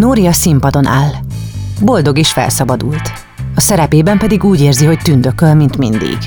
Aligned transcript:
Nóri 0.00 0.26
a 0.26 0.32
színpadon 0.32 0.86
áll. 0.86 1.10
Boldog 1.80 2.18
és 2.18 2.32
felszabadult. 2.32 3.12
A 3.54 3.60
szerepében 3.60 4.18
pedig 4.18 4.44
úgy 4.44 4.60
érzi, 4.60 4.86
hogy 4.86 4.98
tündököl, 4.98 5.54
mint 5.54 5.76
mindig. 5.76 6.18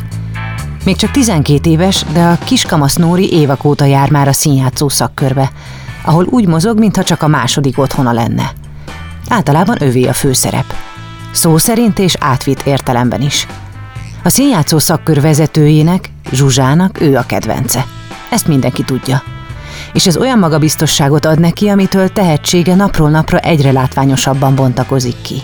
Még 0.86 0.96
csak 0.96 1.12
12 1.12 1.70
éves, 1.70 2.06
de 2.14 2.24
a 2.24 2.38
kiskamasz 2.44 2.96
Nóri 2.96 3.32
évek 3.32 3.64
óta 3.64 3.86
jár 3.86 4.10
már 4.10 4.28
a 4.28 4.34
színjátszó 4.34 4.90
szakkörbe, 4.90 5.52
ahol 6.06 6.26
úgy 6.30 6.48
mozog, 6.48 6.80
mintha 6.80 7.04
csak 7.04 7.22
a 7.22 7.28
második 7.28 7.78
otthona 7.78 8.12
lenne. 8.12 8.52
Általában 9.30 9.78
övé 9.80 10.08
a 10.08 10.14
főszerep. 10.14 10.74
Szó 11.32 11.58
szerint 11.58 12.00
és 12.00 12.16
átvitt 12.20 12.62
értelemben 12.62 13.22
is. 13.22 13.48
A 14.24 14.30
színjátszó 14.30 14.78
szakkör 14.78 15.22
vezetőjének, 15.22 16.10
Zsuzsának 16.32 17.02
ő 17.02 17.18
a 17.18 17.26
kedvence. 17.26 17.86
Ezt 18.30 18.48
mindenki 18.48 18.84
tudja. 18.84 19.24
És 19.94 20.08
ez 20.08 20.18
olyan 20.18 20.40
magabiztosságot 20.40 21.26
ad 21.26 21.40
neki, 21.40 21.68
amitől 21.68 22.10
tehetsége 22.10 22.76
napról 22.76 23.10
napra 23.10 23.38
egyre 23.38 23.72
látványosabban 23.72 24.56
bontakozik 24.56 25.22
ki. 25.22 25.42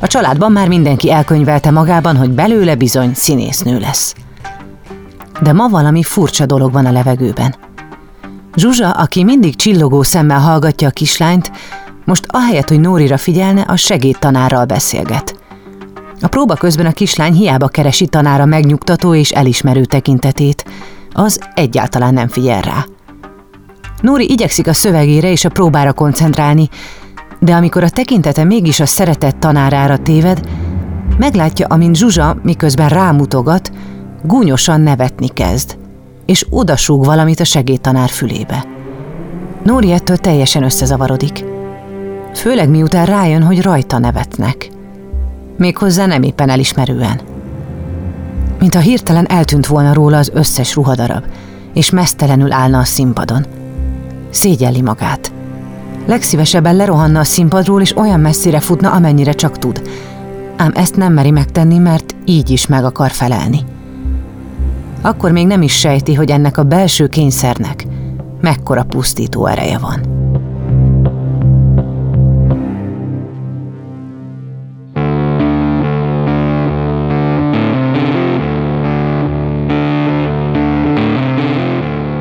A 0.00 0.06
családban 0.06 0.52
már 0.52 0.68
mindenki 0.68 1.10
elkönyvelte 1.10 1.70
magában, 1.70 2.16
hogy 2.16 2.30
belőle 2.30 2.74
bizony 2.74 3.14
színésznő 3.14 3.78
lesz. 3.78 4.14
De 5.42 5.52
ma 5.52 5.68
valami 5.68 6.02
furcsa 6.02 6.46
dolog 6.46 6.72
van 6.72 6.86
a 6.86 6.92
levegőben. 6.92 7.54
Zsuzsa, 8.54 8.90
aki 8.90 9.24
mindig 9.24 9.56
csillogó 9.56 10.02
szemmel 10.02 10.40
hallgatja 10.40 10.88
a 10.88 10.90
kislányt, 10.90 11.50
most 12.04 12.24
ahelyett, 12.28 12.68
hogy 12.68 12.80
Nórira 12.80 13.16
figyelne, 13.16 13.60
a 13.60 13.76
segédtanárral 13.76 14.64
beszélget. 14.64 15.34
A 16.20 16.28
próba 16.28 16.54
közben 16.54 16.86
a 16.86 16.92
kislány 16.92 17.32
hiába 17.32 17.68
keresi 17.68 18.06
tanára 18.06 18.44
megnyugtató 18.44 19.14
és 19.14 19.30
elismerő 19.30 19.84
tekintetét, 19.84 20.64
az 21.12 21.40
egyáltalán 21.54 22.14
nem 22.14 22.28
figyel 22.28 22.60
rá. 22.60 22.84
Nóri 24.00 24.30
igyekszik 24.30 24.66
a 24.66 24.72
szövegére 24.72 25.30
és 25.30 25.44
a 25.44 25.48
próbára 25.48 25.92
koncentrálni, 25.92 26.68
de 27.38 27.54
amikor 27.54 27.84
a 27.84 27.90
tekintete 27.90 28.44
mégis 28.44 28.80
a 28.80 28.86
szeretett 28.86 29.40
tanárára 29.40 29.96
téved, 29.96 30.48
meglátja, 31.18 31.66
amint 31.66 31.96
Zsuzsa 31.96 32.36
miközben 32.42 32.88
rámutogat, 32.88 33.72
gúnyosan 34.22 34.80
nevetni 34.80 35.28
kezd, 35.28 35.76
és 36.26 36.46
odasúg 36.50 37.04
valamit 37.04 37.40
a 37.40 37.44
segédtanár 37.44 38.08
fülébe. 38.08 38.64
Nóri 39.62 39.92
ettől 39.92 40.16
teljesen 40.16 40.62
összezavarodik. 40.62 41.44
Főleg 42.34 42.68
miután 42.68 43.06
rájön, 43.06 43.42
hogy 43.42 43.62
rajta 43.62 43.98
nevetnek. 43.98 44.70
Méghozzá 45.56 46.06
nem 46.06 46.22
éppen 46.22 46.48
elismerően. 46.48 47.20
Mint 48.58 48.74
a 48.74 48.78
hirtelen 48.78 49.28
eltűnt 49.28 49.66
volna 49.66 49.92
róla 49.92 50.18
az 50.18 50.30
összes 50.34 50.74
ruhadarab, 50.74 51.24
és 51.74 51.90
mesztelenül 51.90 52.52
állna 52.52 52.78
a 52.78 52.84
színpadon. 52.84 53.46
Szégyelli 54.36 54.82
magát. 54.82 55.32
Legszívesebben 56.06 56.76
lerohanna 56.76 57.18
a 57.18 57.24
színpadról, 57.24 57.80
és 57.80 57.96
olyan 57.96 58.20
messzire 58.20 58.60
futna, 58.60 58.90
amennyire 58.90 59.32
csak 59.32 59.58
tud. 59.58 59.82
Ám 60.56 60.72
ezt 60.74 60.96
nem 60.96 61.12
meri 61.12 61.30
megtenni, 61.30 61.78
mert 61.78 62.16
így 62.24 62.50
is 62.50 62.66
meg 62.66 62.84
akar 62.84 63.10
felelni. 63.10 63.60
Akkor 65.02 65.30
még 65.30 65.46
nem 65.46 65.62
is 65.62 65.78
sejti, 65.78 66.14
hogy 66.14 66.30
ennek 66.30 66.58
a 66.58 66.62
belső 66.62 67.06
kényszernek 67.06 67.86
mekkora 68.40 68.82
pusztító 68.82 69.46
ereje 69.46 69.78
van. 69.78 70.00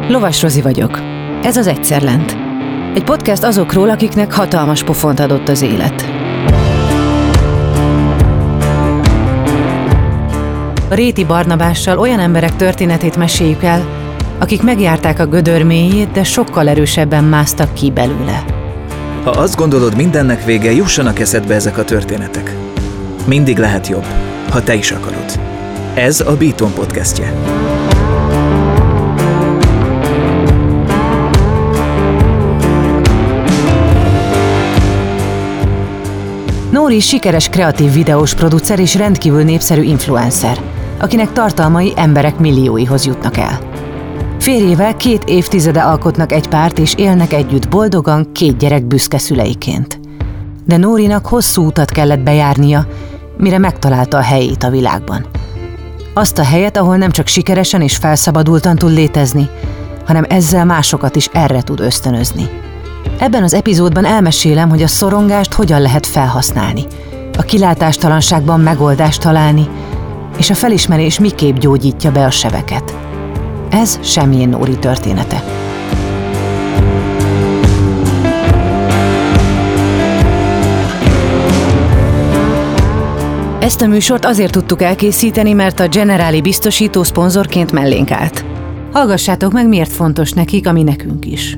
Lovas 0.09 0.41
Rozi 0.41 0.61
vagyok. 0.61 1.14
Ez 1.45 1.57
az 1.57 1.67
Egyszer 1.67 2.01
Lent. 2.01 2.37
Egy 2.95 3.03
podcast 3.03 3.43
azokról, 3.43 3.89
akiknek 3.89 4.33
hatalmas 4.33 4.83
pofont 4.83 5.19
adott 5.19 5.49
az 5.49 5.61
élet. 5.61 6.05
A 10.89 10.93
Réti 10.93 11.25
Barnabással 11.25 11.97
olyan 11.97 12.19
emberek 12.19 12.55
történetét 12.55 13.17
meséljük 13.17 13.63
el, 13.63 13.85
akik 14.39 14.61
megjárták 14.61 15.19
a 15.19 15.25
gödör 15.25 15.63
mélyét, 15.63 16.11
de 16.11 16.23
sokkal 16.23 16.67
erősebben 16.67 17.23
másztak 17.23 17.73
ki 17.73 17.91
belőle. 17.91 18.45
Ha 19.23 19.29
azt 19.29 19.55
gondolod, 19.55 19.95
mindennek 19.95 20.45
vége, 20.45 20.71
jussanak 20.71 21.19
eszedbe 21.19 21.53
ezek 21.53 21.77
a 21.77 21.83
történetek. 21.83 22.55
Mindig 23.25 23.57
lehet 23.57 23.87
jobb, 23.87 24.05
ha 24.49 24.63
te 24.63 24.75
is 24.75 24.91
akarod. 24.91 25.39
Ez 25.93 26.19
a 26.19 26.35
Beaton 26.37 26.73
podcastje. 26.73 27.33
Nóri 36.85 36.99
sikeres 36.99 37.49
kreatív 37.49 37.93
videós 37.93 38.33
producer 38.33 38.79
és 38.79 38.95
rendkívül 38.95 39.43
népszerű 39.43 39.81
influencer, 39.81 40.61
akinek 40.99 41.31
tartalmai 41.31 41.93
emberek 41.95 42.37
millióihoz 42.39 43.05
jutnak 43.05 43.37
el. 43.37 43.59
Férjével 44.39 44.95
két 44.95 45.23
évtizede 45.23 45.81
alkotnak 45.81 46.31
egy 46.31 46.47
párt 46.47 46.79
és 46.79 46.93
élnek 46.97 47.33
együtt 47.33 47.69
boldogan 47.69 48.31
két 48.31 48.57
gyerek 48.57 48.85
büszke 48.85 49.17
szüleiként. 49.17 49.99
De 50.65 50.77
Nórinak 50.77 51.25
hosszú 51.25 51.65
utat 51.65 51.91
kellett 51.91 52.19
bejárnia, 52.19 52.87
mire 53.37 53.57
megtalálta 53.57 54.17
a 54.17 54.21
helyét 54.21 54.63
a 54.63 54.69
világban. 54.69 55.25
Azt 56.13 56.39
a 56.39 56.43
helyet, 56.43 56.77
ahol 56.77 56.97
nem 56.97 57.11
csak 57.11 57.27
sikeresen 57.27 57.81
és 57.81 57.95
felszabadultan 57.95 58.75
tud 58.75 58.91
létezni, 58.91 59.49
hanem 60.05 60.25
ezzel 60.29 60.65
másokat 60.65 61.15
is 61.15 61.29
erre 61.33 61.61
tud 61.61 61.79
ösztönözni. 61.79 62.49
Ebben 63.17 63.43
az 63.43 63.53
epizódban 63.53 64.05
elmesélem, 64.05 64.69
hogy 64.69 64.81
a 64.81 64.87
szorongást 64.87 65.53
hogyan 65.53 65.81
lehet 65.81 66.05
felhasználni, 66.05 66.85
a 67.37 67.41
kilátástalanságban 67.41 68.59
megoldást 68.59 69.21
találni, 69.21 69.67
és 70.37 70.49
a 70.49 70.55
felismerés 70.55 71.19
miképp 71.19 71.57
gyógyítja 71.57 72.11
be 72.11 72.25
a 72.25 72.31
sebeket. 72.31 72.97
Ez 73.69 73.99
semmilyen 74.01 74.49
Nóri 74.49 74.77
története. 74.77 75.43
Ezt 83.59 83.81
a 83.81 83.87
műsort 83.87 84.25
azért 84.25 84.51
tudtuk 84.51 84.81
elkészíteni, 84.81 85.53
mert 85.53 85.79
a 85.79 85.87
Generáli 85.87 86.41
biztosító 86.41 87.03
szponzorként 87.03 87.71
mellénk 87.71 88.11
állt. 88.11 88.45
Hallgassátok 88.91 89.51
meg, 89.51 89.67
miért 89.67 89.91
fontos 89.91 90.31
nekik, 90.31 90.67
ami 90.67 90.83
nekünk 90.83 91.25
is. 91.25 91.57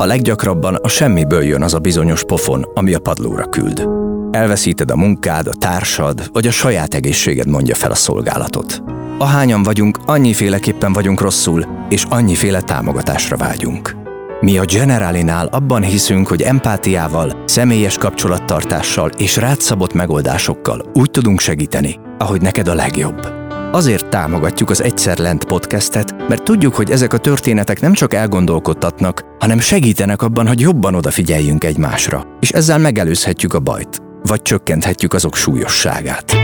A 0.00 0.04
leggyakrabban 0.04 0.74
a 0.74 0.88
semmiből 0.88 1.42
jön 1.42 1.62
az 1.62 1.74
a 1.74 1.78
bizonyos 1.78 2.24
pofon, 2.24 2.64
ami 2.74 2.94
a 2.94 2.98
padlóra 2.98 3.44
küld. 3.44 3.88
Elveszíted 4.30 4.90
a 4.90 4.96
munkád, 4.96 5.46
a 5.46 5.54
társad, 5.54 6.30
vagy 6.32 6.46
a 6.46 6.50
saját 6.50 6.94
egészséged 6.94 7.46
mondja 7.48 7.74
fel 7.74 7.90
a 7.90 7.94
szolgálatot. 7.94 8.82
Ahányan 9.18 9.62
vagyunk, 9.62 9.98
annyiféleképpen 10.06 10.92
vagyunk 10.92 11.20
rosszul, 11.20 11.66
és 11.88 12.04
annyiféle 12.08 12.60
támogatásra 12.60 13.36
vágyunk. 13.36 13.96
Mi 14.40 14.58
a 14.58 14.64
Generalinál 14.64 15.46
abban 15.46 15.82
hiszünk, 15.82 16.26
hogy 16.26 16.42
empátiával, 16.42 17.42
személyes 17.44 17.98
kapcsolattartással 17.98 19.10
és 19.16 19.36
rátszabott 19.36 19.92
megoldásokkal 19.92 20.90
úgy 20.94 21.10
tudunk 21.10 21.40
segíteni, 21.40 21.98
ahogy 22.18 22.40
neked 22.40 22.68
a 22.68 22.74
legjobb. 22.74 23.47
Azért 23.72 24.06
támogatjuk 24.06 24.70
az 24.70 24.82
Egyszer 24.82 25.18
Lent 25.18 25.44
podcastet, 25.44 26.28
mert 26.28 26.42
tudjuk, 26.42 26.74
hogy 26.74 26.90
ezek 26.90 27.12
a 27.12 27.18
történetek 27.18 27.80
nem 27.80 27.92
csak 27.92 28.14
elgondolkodtatnak, 28.14 29.24
hanem 29.38 29.58
segítenek 29.60 30.22
abban, 30.22 30.46
hogy 30.46 30.60
jobban 30.60 30.94
odafigyeljünk 30.94 31.64
egymásra, 31.64 32.26
és 32.40 32.50
ezzel 32.50 32.78
megelőzhetjük 32.78 33.54
a 33.54 33.58
bajt, 33.58 34.02
vagy 34.22 34.42
csökkenthetjük 34.42 35.14
azok 35.14 35.36
súlyosságát. 35.36 36.36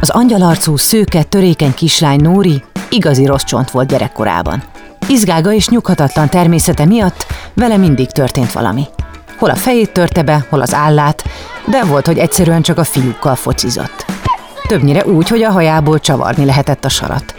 Az 0.00 0.10
angyalarcú, 0.10 0.76
szőke, 0.76 1.22
törékeny 1.22 1.74
kislány 1.74 2.20
Nóri 2.20 2.62
igazi 2.90 3.26
rossz 3.26 3.44
csont 3.44 3.70
volt 3.70 3.88
gyerekkorában. 3.88 4.62
Izgága 5.08 5.52
és 5.52 5.68
nyughatatlan 5.68 6.28
természete 6.28 6.84
miatt 6.84 7.26
vele 7.54 7.76
mindig 7.76 8.10
történt 8.10 8.52
valami. 8.52 8.84
Hol 9.44 9.52
a 9.52 9.56
fejét 9.56 9.92
törte 9.92 10.22
be, 10.22 10.46
hol 10.48 10.60
az 10.60 10.74
állát, 10.74 11.24
de 11.66 11.84
volt, 11.84 12.06
hogy 12.06 12.18
egyszerűen 12.18 12.62
csak 12.62 12.78
a 12.78 12.84
fiúkkal 12.84 13.34
focizott. 13.34 14.04
Többnyire 14.68 15.06
úgy, 15.06 15.28
hogy 15.28 15.42
a 15.42 15.50
hajából 15.50 16.00
csavarni 16.00 16.44
lehetett 16.44 16.84
a 16.84 16.88
sarat. 16.88 17.34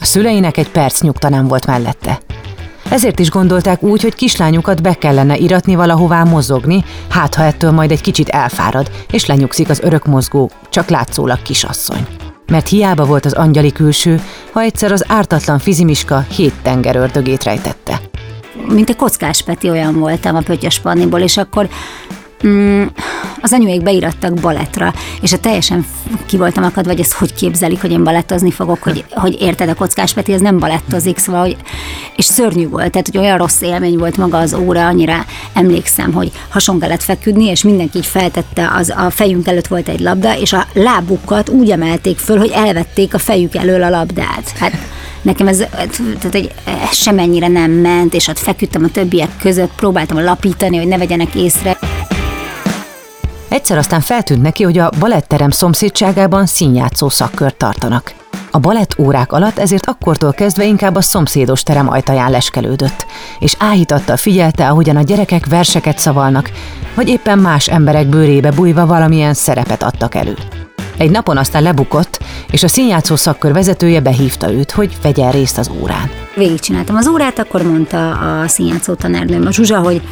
A 0.00 0.04
szüleinek 0.04 0.56
egy 0.56 0.70
perc 0.70 1.00
nyugta 1.00 1.28
nem 1.28 1.48
volt 1.48 1.66
mellette. 1.66 2.20
Ezért 2.90 3.18
is 3.18 3.30
gondolták 3.30 3.82
úgy, 3.82 4.02
hogy 4.02 4.14
kislányukat 4.14 4.82
be 4.82 4.94
kellene 4.94 5.36
iratni 5.36 5.74
valahová 5.74 6.22
mozogni, 6.22 6.84
hát 7.08 7.34
ha 7.34 7.42
ettől 7.42 7.70
majd 7.70 7.90
egy 7.90 8.00
kicsit 8.00 8.28
elfárad, 8.28 8.90
és 9.10 9.26
lenyugszik 9.26 9.68
az 9.68 9.80
örökmozgó, 9.80 10.50
csak 10.70 10.88
látszólag 10.88 11.42
kisasszony. 11.42 12.06
Mert 12.46 12.68
hiába 12.68 13.04
volt 13.04 13.24
az 13.24 13.32
angyali 13.32 13.72
külső, 13.72 14.20
ha 14.52 14.60
egyszer 14.60 14.92
az 14.92 15.04
ártatlan 15.08 15.58
fizimiska 15.58 16.20
hét 16.20 16.54
tenger 16.62 16.96
ördögét 16.96 17.44
rejtette 17.44 18.00
mint 18.68 18.88
egy 18.88 18.96
kockás 18.96 19.42
Peti 19.42 19.70
olyan 19.70 19.98
voltam 19.98 20.36
a 20.36 20.40
Pöttyös 20.40 20.80
Panniból, 20.80 21.20
és 21.20 21.36
akkor 21.36 21.68
mm, 22.46 22.82
az 23.40 23.52
anyuék 23.52 23.82
beirattak 23.82 24.34
balettra, 24.34 24.94
és 25.20 25.32
a 25.32 25.38
teljesen 25.38 25.86
ki 26.26 26.36
voltam 26.36 26.64
akadva, 26.64 26.90
vagy 26.90 27.00
ezt 27.00 27.12
hogy 27.12 27.34
képzelik, 27.34 27.80
hogy 27.80 27.90
én 27.90 28.04
balettozni 28.04 28.50
fogok, 28.50 28.82
hogy, 28.82 29.04
hogy 29.22 29.40
érted, 29.40 29.68
a 29.68 29.74
kockás 29.74 30.12
Peti, 30.12 30.32
ez 30.32 30.40
nem 30.40 30.58
balettozik, 30.58 31.18
szóval, 31.18 31.40
hogy, 31.40 31.56
és 32.16 32.24
szörnyű 32.24 32.68
volt, 32.68 32.90
tehát, 32.90 33.08
hogy 33.08 33.20
olyan 33.20 33.38
rossz 33.38 33.60
élmény 33.60 33.98
volt 33.98 34.16
maga 34.16 34.38
az 34.38 34.54
óra, 34.54 34.86
annyira 34.86 35.24
emlékszem, 35.52 36.12
hogy 36.12 36.32
hason 36.48 36.78
kellett 36.78 37.02
feküdni, 37.02 37.44
és 37.44 37.62
mindenki 37.62 37.98
így 37.98 38.06
feltette, 38.06 38.70
az 38.74 38.94
a 38.96 39.10
fejünk 39.10 39.46
előtt 39.46 39.66
volt 39.66 39.88
egy 39.88 40.00
labda, 40.00 40.38
és 40.38 40.52
a 40.52 40.66
lábukat 40.72 41.48
úgy 41.48 41.70
emelték 41.70 42.18
föl, 42.18 42.38
hogy 42.38 42.50
elvették 42.54 43.14
a 43.14 43.18
fejük 43.18 43.54
elől 43.54 43.82
a 43.82 43.90
labdát. 43.90 44.52
Hát 44.58 44.72
nekem 45.22 45.46
ez, 45.46 45.56
tehát, 45.56 46.28
hogy 46.32 46.52
ez 46.82 46.96
semennyire 46.96 47.48
nem 47.48 47.70
ment, 47.70 48.14
és 48.14 48.28
ott 48.28 48.38
feküdtem 48.38 48.84
a 48.84 48.88
többiek 48.88 49.30
között, 49.40 49.72
próbáltam 49.76 50.24
lapítani, 50.24 50.76
hogy 50.76 50.86
ne 50.86 50.98
vegyenek 50.98 51.34
észre. 51.34 51.78
Egyszer 53.48 53.78
aztán 53.78 54.00
feltűnt 54.00 54.42
neki, 54.42 54.62
hogy 54.62 54.78
a 54.78 54.90
baletterem 54.98 55.50
szomszédságában 55.50 56.46
színjátszó 56.46 57.08
szakkört 57.08 57.56
tartanak. 57.56 58.14
A 58.50 58.58
balett 58.58 58.98
órák 58.98 59.32
alatt 59.32 59.58
ezért 59.58 59.86
akkortól 59.86 60.32
kezdve 60.32 60.64
inkább 60.64 60.94
a 60.94 61.00
szomszédos 61.00 61.62
terem 61.62 61.88
ajtaján 61.88 62.30
leskelődött, 62.30 63.06
és 63.38 63.54
áhítattal 63.58 64.16
figyelte, 64.16 64.68
ahogyan 64.68 64.96
a 64.96 65.02
gyerekek 65.02 65.46
verseket 65.46 65.98
szavalnak, 65.98 66.50
vagy 66.94 67.08
éppen 67.08 67.38
más 67.38 67.68
emberek 67.68 68.06
bőrébe 68.06 68.50
bújva 68.50 68.86
valamilyen 68.86 69.34
szerepet 69.34 69.82
adtak 69.82 70.14
elő. 70.14 70.34
Egy 70.96 71.10
napon 71.10 71.36
aztán 71.36 71.62
lebukott, 71.62 72.18
és 72.50 72.62
a 72.62 72.68
színjátszó 72.68 73.16
szakkör 73.16 73.52
vezetője 73.52 74.00
behívta 74.00 74.52
őt, 74.52 74.70
hogy 74.70 74.96
vegyen 75.02 75.30
részt 75.30 75.58
az 75.58 75.70
órán. 75.80 76.10
Végigcsináltam 76.36 76.96
az 76.96 77.08
órát, 77.08 77.38
akkor 77.38 77.62
mondta 77.62 78.10
a 78.10 78.48
színjátszó 78.48 78.94
tanárnőm, 78.94 79.46
a 79.46 79.52
Zsuzsa, 79.52 79.78
hogy 79.78 80.02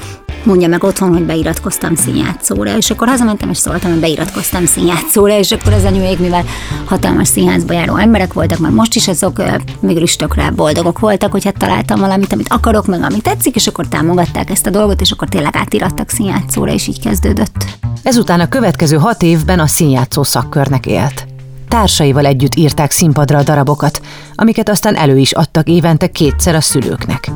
mondja 0.44 0.69
meg 0.69 0.84
otthon, 0.84 1.12
hogy 1.12 1.22
beiratkoztam 1.22 1.94
színjátszóra, 1.94 2.76
és 2.76 2.90
akkor 2.90 3.08
hazamentem, 3.08 3.50
és 3.50 3.58
szóltam, 3.58 3.90
hogy 3.90 4.00
beiratkoztam 4.00 4.67
színjátszóra, 4.67 5.38
és 5.38 5.50
akkor 5.50 5.72
az 5.72 5.84
anyuék, 5.84 6.19
mivel 6.19 6.44
hatalmas 6.84 7.28
színházba 7.28 7.72
járó 7.72 7.96
emberek 7.96 8.32
voltak, 8.32 8.58
már 8.58 8.70
most 8.70 8.94
is 8.94 9.08
azok 9.08 9.43
mégis 9.81 10.02
is 10.02 10.17
tökre 10.17 10.50
boldogok 10.50 10.99
voltak, 10.99 11.32
hogy 11.32 11.44
hát 11.44 11.58
találtam 11.58 12.00
valamit, 12.00 12.32
amit 12.32 12.49
akarok, 12.49 12.87
meg 12.87 13.02
amit 13.02 13.22
tetszik, 13.22 13.55
és 13.55 13.67
akkor 13.67 13.88
támogatták 13.88 14.50
ezt 14.50 14.67
a 14.67 14.70
dolgot, 14.70 15.00
és 15.00 15.11
akkor 15.11 15.28
tényleg 15.28 15.56
átirattak 15.56 16.08
színjátszóra, 16.08 16.72
és 16.72 16.87
így 16.87 17.00
kezdődött. 17.00 17.64
Ezután 18.02 18.40
a 18.40 18.49
következő 18.49 18.96
hat 18.96 19.22
évben 19.22 19.58
a 19.58 19.67
színjátszó 19.67 20.22
szakkörnek 20.60 20.86
élt. 20.86 21.26
Társaival 21.68 22.26
együtt 22.26 22.54
írták 22.54 22.90
színpadra 22.90 23.38
a 23.38 23.42
darabokat, 23.42 24.00
amiket 24.34 24.68
aztán 24.68 24.96
elő 24.96 25.18
is 25.18 25.32
adtak 25.32 25.68
évente 25.68 26.06
kétszer 26.06 26.54
a 26.54 26.60
szülőknek. 26.60 27.30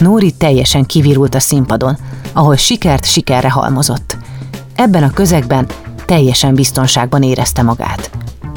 Nóri 0.00 0.32
teljesen 0.32 0.84
kivirult 0.84 1.34
a 1.34 1.40
színpadon, 1.40 1.96
ahol 2.32 2.56
sikert 2.56 3.04
sikerre 3.04 3.50
halmozott. 3.50 4.16
Ebben 4.74 5.02
a 5.02 5.10
közegben 5.10 5.66
teljesen 6.04 6.54
biztonságban 6.54 7.22
érezte 7.22 7.62
magát. 7.62 8.10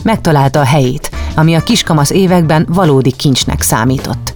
Megtalálta 0.03 0.59
a 0.59 0.65
helyét, 0.65 1.11
ami 1.35 1.55
a 1.55 1.63
kiskamasz 1.63 2.09
években 2.09 2.67
valódi 2.69 3.11
kincsnek 3.11 3.61
számított. 3.61 4.33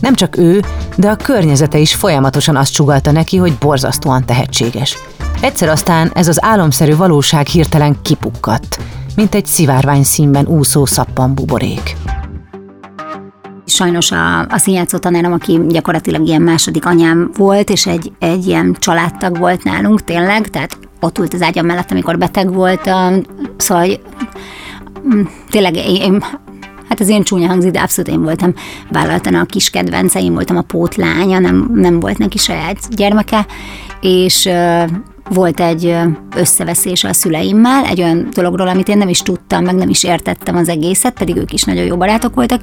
Nem 0.00 0.14
csak 0.14 0.36
ő, 0.36 0.64
de 0.96 1.08
a 1.08 1.16
környezete 1.16 1.78
is 1.78 1.94
folyamatosan 1.94 2.56
azt 2.56 2.72
csugalta 2.72 3.10
neki, 3.10 3.36
hogy 3.36 3.52
borzasztóan 3.60 4.24
tehetséges. 4.24 4.96
Egyszer 5.40 5.68
aztán 5.68 6.10
ez 6.14 6.28
az 6.28 6.44
álomszerű 6.44 6.96
valóság 6.96 7.46
hirtelen 7.46 7.96
kipukkadt, 8.02 8.78
mint 9.16 9.34
egy 9.34 9.46
szivárvány 9.46 10.02
színben 10.02 10.46
úszó 10.46 10.84
szappan 10.84 11.34
buborék. 11.34 11.96
Sajnos 13.66 14.12
a, 14.12 14.40
a 14.40 14.58
színjátszó 14.58 14.98
tanárom, 14.98 15.32
aki 15.32 15.60
gyakorlatilag 15.68 16.26
ilyen 16.26 16.42
második 16.42 16.86
anyám 16.86 17.30
volt, 17.36 17.70
és 17.70 17.86
egy, 17.86 18.12
egy 18.18 18.46
ilyen 18.46 18.76
családtag 18.78 19.38
volt 19.38 19.64
nálunk 19.64 20.04
tényleg, 20.04 20.48
tehát 20.48 20.78
ott 21.00 21.18
ült 21.18 21.34
az 21.34 21.42
ágyam 21.42 21.66
mellett, 21.66 21.90
amikor 21.90 22.18
beteg 22.18 22.52
voltam, 22.52 23.22
szóval 23.56 23.88
mm, 25.14 25.22
tényleg 25.50 25.76
én, 25.76 26.24
hát 26.88 27.00
az 27.00 27.08
én 27.08 27.22
csúnya 27.22 27.46
hangzik, 27.46 27.70
de 27.70 27.80
abszolút 27.80 28.10
én 28.10 28.22
voltam 28.22 28.54
vállaltan 28.90 29.34
a 29.34 29.44
kis 29.44 29.70
kedvence, 29.70 30.20
én 30.20 30.32
voltam 30.32 30.56
a 30.56 30.62
pótlánya, 30.62 31.38
nem, 31.38 31.70
nem 31.74 32.00
volt 32.00 32.18
neki 32.18 32.38
saját 32.38 32.78
gyermeke, 32.96 33.46
és 34.00 34.48
volt 35.28 35.60
egy 35.60 35.94
összeveszés 36.36 37.04
a 37.04 37.12
szüleimmel, 37.12 37.84
egy 37.84 38.02
olyan 38.02 38.28
dologról, 38.32 38.68
amit 38.68 38.88
én 38.88 38.98
nem 38.98 39.08
is 39.08 39.22
tudtam, 39.22 39.64
meg 39.64 39.74
nem 39.74 39.88
is 39.88 40.04
értettem 40.04 40.56
az 40.56 40.68
egészet, 40.68 41.18
pedig 41.18 41.36
ők 41.36 41.52
is 41.52 41.62
nagyon 41.62 41.84
jó 41.84 41.96
barátok 41.96 42.34
voltak, 42.34 42.60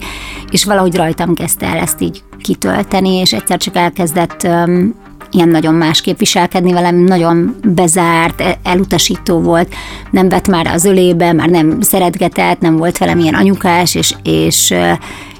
és 0.51 0.65
valahogy 0.65 0.95
rajtam 0.95 1.33
kezdte 1.33 1.65
el 1.65 1.77
ezt 1.77 2.01
így 2.01 2.24
kitölteni, 2.42 3.15
és 3.15 3.33
egyszer 3.33 3.57
csak 3.57 3.75
elkezdett 3.75 4.44
um, 4.44 4.95
ilyen 5.31 5.50
nagyon 5.50 5.74
másképp 5.74 6.19
viselkedni 6.19 6.74
velem, 6.74 6.95
nagyon 6.95 7.56
bezárt, 7.63 8.42
e, 8.42 8.57
elutasító 8.63 9.39
volt, 9.39 9.74
nem 10.12 10.30
vett 10.30 10.48
már 10.48 10.68
az 10.68 10.86
ölébe, 10.86 11.33
már 11.33 11.50
nem 11.50 11.81
szeretgetett, 11.81 12.59
nem 12.59 12.77
volt 12.77 12.98
velem 12.98 13.19
ilyen 13.19 13.33
anyukás, 13.33 13.95
és, 13.95 14.16
és 14.24 14.74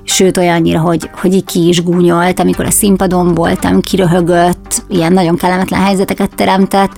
sőt 0.04 0.38
olyannyira, 0.38 0.80
hogy, 0.80 1.10
hogy 1.14 1.34
így 1.34 1.46
ki 1.46 1.68
is 1.68 1.84
gúnyolt, 1.84 2.40
amikor 2.40 2.66
a 2.66 2.72
színpadon 2.72 3.34
voltam, 3.34 3.82
kiröhögött, 3.82 4.84
ilyen 4.90 5.14
nagyon 5.14 5.36
kellemetlen 5.36 5.82
helyzeteket 5.82 6.36
teremtett, 6.36 6.98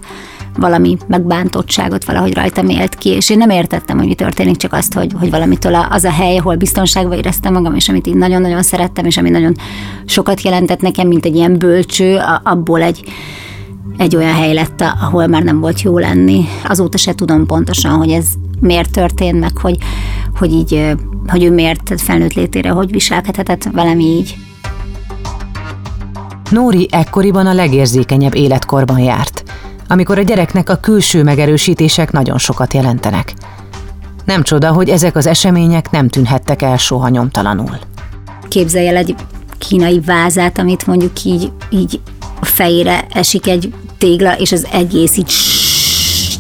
valami 0.58 0.98
megbántottságot 1.08 2.06
valahogy 2.06 2.34
rajtam 2.34 2.70
élt 2.70 2.96
ki, 2.96 3.10
és 3.10 3.30
én 3.30 3.38
nem 3.38 3.50
értettem, 3.50 3.98
hogy 3.98 4.08
mi 4.08 4.14
történik, 4.14 4.56
csak 4.56 4.74
azt, 4.74 4.94
hogy, 4.94 5.12
hogy 5.20 5.30
valamitől 5.30 5.76
az 5.76 6.04
a 6.04 6.12
hely, 6.12 6.38
ahol 6.38 6.56
biztonságban 6.56 7.18
éreztem 7.18 7.54
magam, 7.54 7.76
és 7.76 7.90
amit 7.90 8.08
én 8.08 8.18
nagyon-nagyon 8.18 8.64
szerettem, 8.64 9.06
és 9.06 9.18
ami 9.18 9.30
nagyon 9.30 9.56
sokat 10.06 10.42
jelentett 10.42 10.82
nekem, 10.82 11.08
mint 11.08 11.26
egy 11.26 11.36
ilyen 11.36 11.58
bölcső, 11.58 12.20
abból 12.44 12.82
egy, 12.82 13.04
egy 13.98 14.16
olyan 14.16 14.34
hely 14.34 14.54
lett, 14.54 14.82
ahol 14.82 15.28
már 15.28 15.44
nem 15.44 15.60
volt 15.60 15.82
jó 15.82 15.98
lenni. 15.98 16.46
Azóta 16.68 16.98
se 16.98 17.16
tudom 17.16 17.46
pontosan, 17.46 17.92
hogy 17.92 18.12
ez 18.12 18.26
miért 18.60 18.92
történt, 18.92 19.40
meg 19.40 19.58
hogy, 19.58 19.78
hogy 20.38 20.52
így, 20.52 20.96
hogy 21.28 21.44
ő 21.44 21.52
miért 21.52 22.02
felnőtt 22.02 22.34
létére, 22.34 22.70
hogy 22.70 22.92
viselkedhetett 22.92 23.64
velem 23.72 24.00
így. 24.00 24.36
Nóri 26.50 26.88
ekkoriban 26.92 27.48
a 27.48 27.54
legérzékenyebb 27.54 28.36
életkorban 28.36 29.00
járt, 29.00 29.44
amikor 29.88 30.18
a 30.18 30.22
gyereknek 30.22 30.70
a 30.70 30.76
külső 30.76 31.24
megerősítések 31.24 32.12
nagyon 32.12 32.38
sokat 32.38 32.74
jelentenek. 32.74 33.34
Nem 34.26 34.44
csoda, 34.44 34.72
hogy 34.72 34.90
ezek 34.90 35.16
az 35.16 35.26
események 35.26 35.92
nem 35.92 36.08
tűnhettek 36.08 36.62
el 36.62 36.78
soha 36.78 37.10
nyomtalanul. 37.10 37.78
Képzelj 38.48 38.88
el 38.88 38.96
egy 38.96 39.16
kínai 39.58 40.00
vázát, 40.00 40.58
amit 40.58 40.88
mondjuk 40.88 41.24
így, 41.24 41.52
így 41.70 42.00
fejére 42.42 43.06
esik 43.10 43.48
egy 43.48 43.74
tégla, 43.98 44.38
és 44.38 44.52
az 44.52 44.68
egész 44.72 45.18
így 45.18 45.30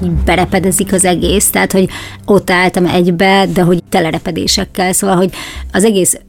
így 0.03 0.11
berepedezik 0.11 0.93
az 0.93 1.05
egész, 1.05 1.49
tehát 1.49 1.71
hogy 1.71 1.89
ott 2.25 2.49
álltam 2.49 2.85
egybe, 2.85 3.45
de 3.53 3.61
hogy 3.61 3.83
telerepedésekkel, 3.89 4.93
szóval, 4.93 5.15
hogy 5.15 5.33
az 5.71 5.83
egész 5.83 6.19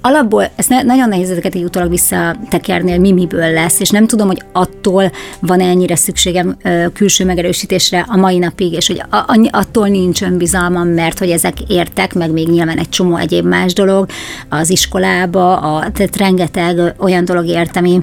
alapból 0.00 0.50
ezt 0.56 0.68
ne, 0.68 0.82
nagyon 0.82 1.08
nehéz 1.08 1.30
ezeket 1.30 1.54
így 1.54 1.64
utólag 1.64 1.90
visszatekerni, 1.90 2.90
hogy 2.90 3.00
mi 3.00 3.12
miből 3.12 3.52
lesz, 3.52 3.80
és 3.80 3.90
nem 3.90 4.06
tudom, 4.06 4.26
hogy 4.26 4.42
attól 4.52 5.12
van 5.40 5.60
ennyire 5.60 5.96
szükségem 5.96 6.56
ö, 6.62 6.84
külső 6.92 7.24
megerősítésre 7.24 8.04
a 8.08 8.16
mai 8.16 8.38
napig, 8.38 8.72
és 8.72 8.86
hogy 8.86 9.02
a, 9.10 9.16
a, 9.16 9.48
attól 9.50 9.88
nincs 9.88 10.22
önbizalmam, 10.22 10.88
mert 10.88 11.18
hogy 11.18 11.30
ezek 11.30 11.60
értek, 11.60 12.14
meg 12.14 12.32
még 12.32 12.48
nyilván 12.48 12.78
egy 12.78 12.88
csomó 12.88 13.16
egyéb 13.16 13.46
más 13.46 13.72
dolog 13.72 14.06
az 14.48 14.70
iskolába, 14.70 15.56
a, 15.56 15.90
tehát 15.90 16.16
rengeteg 16.16 16.94
olyan 16.98 17.24
dolog 17.24 17.46
ért, 17.46 17.76
ami, 17.76 18.02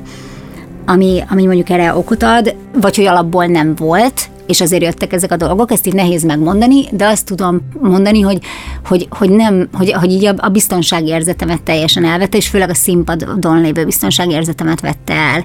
ami, 0.86 1.24
ami 1.29 1.46
mondjuk 1.46 1.69
erre 1.69 1.96
okot 1.96 2.24
ad, 2.24 2.55
vagy 2.81 2.96
hogy 2.96 3.05
alapból 3.05 3.46
nem 3.46 3.75
volt, 3.75 4.29
és 4.47 4.61
azért 4.61 4.83
jöttek 4.83 5.13
ezek 5.13 5.31
a 5.31 5.37
dolgok, 5.37 5.71
ezt 5.71 5.87
így 5.87 5.93
nehéz 5.93 6.23
megmondani, 6.23 6.85
de 6.91 7.07
azt 7.07 7.25
tudom 7.25 7.61
mondani, 7.79 8.21
hogy, 8.21 8.39
hogy, 8.85 9.07
hogy 9.09 9.29
nem, 9.29 9.69
hogy, 9.73 9.91
hogy 9.91 10.11
így 10.11 10.25
a, 10.25 10.33
a 10.37 10.49
biztonsági 10.49 11.07
érzetemet 11.07 11.63
teljesen 11.63 12.05
elvette, 12.05 12.37
és 12.37 12.47
főleg 12.47 12.69
a 12.69 12.73
színpadon 12.73 13.61
lévő 13.61 13.85
biztonsági 13.85 14.33
érzetemet 14.33 14.81
vette 14.81 15.13
el. 15.13 15.43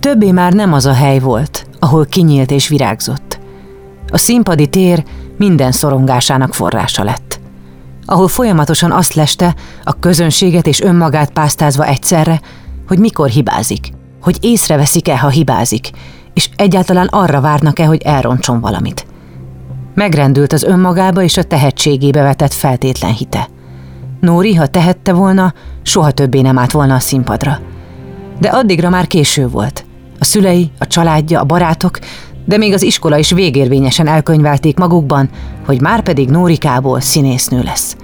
Többé 0.00 0.30
már 0.30 0.52
nem 0.52 0.72
az 0.72 0.86
a 0.86 0.92
hely 0.92 1.18
volt, 1.18 1.66
ahol 1.78 2.04
kinyílt 2.04 2.50
és 2.50 2.68
virágzott. 2.68 3.38
A 4.10 4.18
színpadi 4.18 4.66
tér 4.66 5.04
minden 5.36 5.72
szorongásának 5.72 6.54
forrása 6.54 7.04
lett. 7.04 7.40
Ahol 8.04 8.28
folyamatosan 8.28 8.92
azt 8.92 9.14
leste, 9.14 9.54
a 9.84 9.98
közönséget 9.98 10.66
és 10.66 10.80
önmagát 10.80 11.30
pásztázva 11.30 11.86
egyszerre, 11.86 12.40
hogy 12.88 12.98
mikor 12.98 13.28
hibázik, 13.28 13.90
hogy 14.20 14.38
észreveszik-e, 14.40 15.18
ha 15.18 15.28
hibázik, 15.28 15.90
és 16.36 16.48
egyáltalán 16.56 17.06
arra 17.06 17.40
várnak-e, 17.40 17.84
hogy 17.84 18.02
elrontson 18.02 18.60
valamit. 18.60 19.06
Megrendült 19.94 20.52
az 20.52 20.62
önmagába 20.62 21.22
és 21.22 21.36
a 21.36 21.42
tehetségébe 21.42 22.22
vetett 22.22 22.52
feltétlen 22.52 23.12
hite. 23.12 23.48
Nóri, 24.20 24.54
ha 24.54 24.66
tehette 24.66 25.12
volna, 25.12 25.54
soha 25.82 26.10
többé 26.10 26.40
nem 26.40 26.58
állt 26.58 26.72
volna 26.72 26.94
a 26.94 26.98
színpadra. 26.98 27.60
De 28.40 28.48
addigra 28.48 28.88
már 28.88 29.06
késő 29.06 29.48
volt. 29.48 29.84
A 30.18 30.24
szülei, 30.24 30.70
a 30.78 30.86
családja, 30.86 31.40
a 31.40 31.44
barátok, 31.44 31.98
de 32.44 32.56
még 32.56 32.72
az 32.72 32.82
iskola 32.82 33.16
is 33.18 33.30
végérvényesen 33.30 34.06
elkönyvelték 34.06 34.78
magukban, 34.78 35.30
hogy 35.66 35.80
már 35.80 36.02
pedig 36.02 36.28
Nórikából 36.28 37.00
színésznő 37.00 37.62
lesz. 37.62 37.96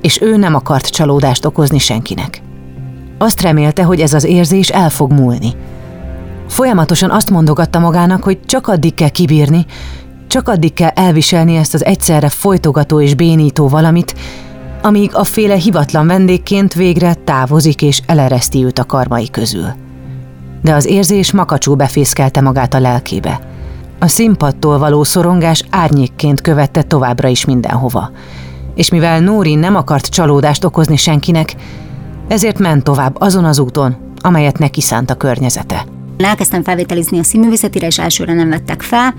És 0.00 0.20
ő 0.20 0.36
nem 0.36 0.54
akart 0.54 0.86
csalódást 0.86 1.44
okozni 1.44 1.78
senkinek. 1.78 2.42
Azt 3.18 3.42
remélte, 3.42 3.82
hogy 3.82 4.00
ez 4.00 4.14
az 4.14 4.24
érzés 4.24 4.68
el 4.68 4.90
fog 4.90 5.12
múlni, 5.12 5.52
Folyamatosan 6.52 7.10
azt 7.10 7.30
mondogatta 7.30 7.78
magának, 7.78 8.22
hogy 8.22 8.40
csak 8.46 8.66
addig 8.66 8.94
kell 8.94 9.08
kibírni, 9.08 9.66
csak 10.26 10.48
addig 10.48 10.72
kell 10.72 10.88
elviselni 10.88 11.56
ezt 11.56 11.74
az 11.74 11.84
egyszerre 11.84 12.28
folytogató 12.28 13.00
és 13.00 13.14
bénító 13.14 13.68
valamit, 13.68 14.14
amíg 14.82 15.14
a 15.14 15.24
féle 15.24 15.54
hivatlan 15.54 16.06
vendégként 16.06 16.74
végre 16.74 17.14
távozik 17.14 17.82
és 17.82 18.02
elereszti 18.06 18.64
őt 18.64 18.78
a 18.78 18.84
karmai 18.84 19.30
közül. 19.30 19.66
De 20.62 20.74
az 20.74 20.86
érzés 20.86 21.32
makacsú 21.32 21.74
befészkelte 21.74 22.40
magát 22.40 22.74
a 22.74 22.80
lelkébe. 22.80 23.40
A 23.98 24.06
színpadtól 24.06 24.78
való 24.78 25.02
szorongás 25.02 25.64
árnyékként 25.70 26.40
követte 26.40 26.82
továbbra 26.82 27.28
is 27.28 27.44
mindenhova. 27.44 28.10
És 28.74 28.90
mivel 28.90 29.20
Nóri 29.20 29.54
nem 29.54 29.76
akart 29.76 30.06
csalódást 30.06 30.64
okozni 30.64 30.96
senkinek, 30.96 31.54
ezért 32.28 32.58
ment 32.58 32.84
tovább 32.84 33.20
azon 33.20 33.44
az 33.44 33.58
úton, 33.58 33.96
amelyet 34.20 34.58
neki 34.58 34.80
szánt 34.80 35.10
a 35.10 35.14
környezete. 35.14 35.91
Elkezdtem 36.24 36.62
felvételizni 36.62 37.18
a 37.18 37.22
színművészetire, 37.22 37.86
és 37.86 37.98
elsőre 37.98 38.32
nem 38.32 38.48
vettek 38.48 38.82
fel, 38.82 39.14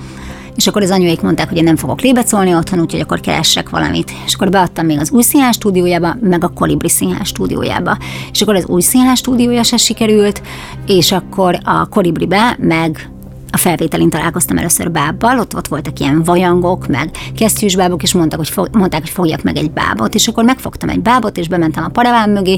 és 0.56 0.68
akkor 0.68 0.82
az 0.82 0.92
anyuék 0.92 1.22
mondták, 1.22 1.50
hogy 1.50 1.58
én 1.58 1.64
nem 1.64 1.76
fogok 1.76 2.02
lébecolni 2.02 2.56
otthon, 2.56 2.80
úgyhogy 2.80 3.00
akkor 3.00 3.20
keressek 3.20 3.70
valamit. 3.70 4.12
És 4.26 4.34
akkor 4.34 4.50
beadtam 4.50 4.86
még 4.86 5.00
az 5.00 5.12
új 5.12 5.22
színház 5.22 5.56
stúdiójába, 5.56 6.16
meg 6.22 6.44
a 6.44 6.48
Kolibri 6.48 6.90
színház 6.90 7.28
stúdiójába. 7.28 7.98
És 8.32 8.42
akkor 8.42 8.56
az 8.56 8.66
új 8.66 8.82
színház 8.82 9.18
stúdiója 9.18 9.64
se 9.64 9.78
sikerült, 9.78 10.42
és 10.88 11.12
akkor 11.12 11.60
a 11.64 11.88
Kolibribe 11.88 12.58
meg 12.60 13.08
a 13.52 13.58
felvételin 13.58 14.10
találkoztam 14.10 14.58
először 14.58 14.92
bábbal, 14.92 15.40
ott, 15.40 15.56
ott 15.56 15.68
voltak 15.68 16.00
ilyen 16.00 16.24
vajangok, 16.24 16.88
meg 16.88 17.10
kesztyűs 17.36 17.76
bábok, 17.76 18.04
és 18.04 18.14
mondtak, 18.14 18.40
hogy 18.40 18.50
fog, 18.50 18.70
mondták, 18.72 19.02
hogy 19.02 19.10
fogjak 19.10 19.44
meg 19.44 19.58
egy 19.58 19.72
bábot, 19.72 20.16
és 20.16 20.28
akkor 20.28 20.44
megfogtam 20.44 20.90
egy 20.90 21.02
bábot, 21.02 21.38
és 21.38 21.48
bementem 21.48 21.84
a 21.84 21.90
paraván 21.90 22.30
mögé, 22.30 22.58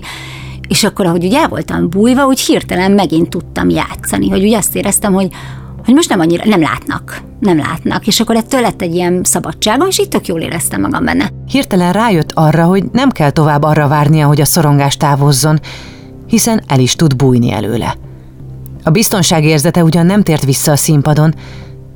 és 0.68 0.84
akkor, 0.84 1.06
ahogy 1.06 1.26
ugye 1.26 1.40
el 1.40 1.48
voltam 1.48 1.90
bújva, 1.90 2.26
úgy 2.26 2.40
hirtelen 2.40 2.92
megint 2.92 3.30
tudtam 3.30 3.70
játszani, 3.70 4.30
hogy 4.30 4.44
úgy 4.44 4.54
azt 4.54 4.76
éreztem, 4.76 5.14
hogy, 5.14 5.28
hogy 5.86 5.94
most 5.94 6.10
nem 6.10 6.20
annyira, 6.20 6.44
nem 6.46 6.62
látnak, 6.62 7.22
nem 7.40 7.58
látnak, 7.58 8.08
és 8.08 8.20
akkor 8.20 8.36
ettől 8.36 8.62
lett 8.62 8.82
egy 8.82 8.96
ilyen 8.96 9.22
szabadságom, 9.24 9.88
és 9.88 9.98
itt 9.98 10.10
tök 10.10 10.28
jól 10.28 10.42
éreztem 10.42 10.82
magam 10.82 11.06
benne. 11.06 11.30
Hirtelen 11.48 11.94
rájött 11.94 12.32
arra, 12.34 12.66
hogy 12.66 12.84
nem 12.92 13.10
kell 13.10 13.30
tovább 13.30 13.64
arra 13.64 13.88
várnia, 13.88 14.28
hogy 14.28 14.42
a 14.42 14.46
szorongás 14.46 14.98
távozzon, 14.98 15.60
hiszen 16.28 16.64
el 16.68 16.80
is 16.80 16.96
tud 16.96 17.16
bújni 17.16 17.52
előle. 17.52 17.96
A 18.84 18.90
biztonságérzete 18.90 19.84
ugyan 19.84 20.06
nem 20.06 20.24
tért 20.24 20.46
vissza 20.46 20.72
a 20.72 20.76
színpadon, 20.76 21.34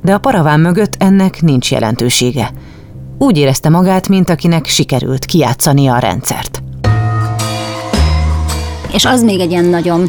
de 0.02 0.14
a 0.14 0.18
paraván 0.18 0.60
mögött 0.60 0.94
ennek 0.98 1.42
nincs 1.42 1.70
jelentősége. 1.70 2.50
Úgy 3.18 3.38
érezte 3.38 3.68
magát, 3.68 4.08
mint 4.08 4.30
akinek 4.30 4.66
sikerült 4.66 5.24
kijátszania 5.24 5.94
a 5.94 5.98
rendszert. 5.98 6.62
És 8.92 9.04
az 9.04 9.22
még 9.22 9.40
egy 9.40 9.50
ilyen 9.50 9.64
nagyon 9.64 10.08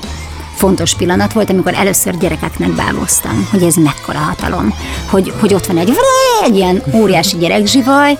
fontos 0.56 0.96
pillanat 0.96 1.34
volt, 1.34 1.50
amikor 1.50 1.74
először 1.74 2.18
gyerekeknek 2.18 2.70
bávoztam, 2.70 3.48
hogy 3.52 3.64
ez 3.64 3.76
mekkora 3.76 4.18
hatalom, 4.18 4.74
hogy, 5.10 5.34
hogy 5.40 5.54
ott 5.54 5.66
van 5.66 5.78
egy, 5.78 5.94
egy 6.44 6.56
ilyen 6.56 6.84
óriási 6.94 7.38
gyerekzsivaj, 7.38 8.18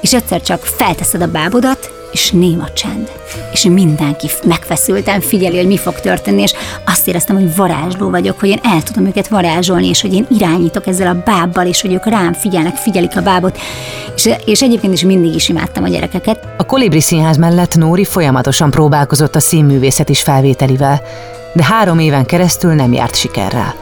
és 0.00 0.14
egyszer 0.14 0.42
csak 0.42 0.64
felteszed 0.64 1.22
a 1.22 1.30
bábodat, 1.30 2.01
és 2.12 2.30
néma 2.30 2.68
csend. 2.72 3.10
És 3.52 3.62
mindenki 3.62 4.30
megfeszülten 4.44 5.20
figyeli, 5.20 5.56
hogy 5.56 5.66
mi 5.66 5.76
fog 5.76 6.00
történni, 6.00 6.42
és 6.42 6.52
azt 6.86 7.08
éreztem, 7.08 7.36
hogy 7.36 7.56
varázsló 7.56 8.10
vagyok, 8.10 8.40
hogy 8.40 8.48
én 8.48 8.60
el 8.62 8.82
tudom 8.82 9.06
őket 9.06 9.28
varázsolni, 9.28 9.88
és 9.88 10.00
hogy 10.00 10.14
én 10.14 10.26
irányítok 10.30 10.86
ezzel 10.86 11.06
a 11.06 11.22
bábbal, 11.24 11.66
és 11.66 11.80
hogy 11.80 11.92
ők 11.92 12.06
rám 12.06 12.32
figyelnek, 12.32 12.76
figyelik 12.76 13.16
a 13.16 13.22
bábot. 13.22 13.58
És, 14.14 14.30
és 14.44 14.62
egyébként 14.62 14.92
is 14.92 15.02
mindig 15.02 15.34
is 15.34 15.48
imádtam 15.48 15.84
a 15.84 15.88
gyerekeket. 15.88 16.48
A 16.56 16.66
Kolibri 16.66 17.00
Színház 17.00 17.36
mellett 17.36 17.76
Nóri 17.76 18.04
folyamatosan 18.04 18.70
próbálkozott 18.70 19.34
a 19.34 19.40
színművészet 19.40 20.08
is 20.08 20.22
felvételivel, 20.22 21.00
de 21.52 21.64
három 21.64 21.98
éven 21.98 22.26
keresztül 22.26 22.72
nem 22.72 22.92
járt 22.92 23.16
sikerrel. 23.16 23.74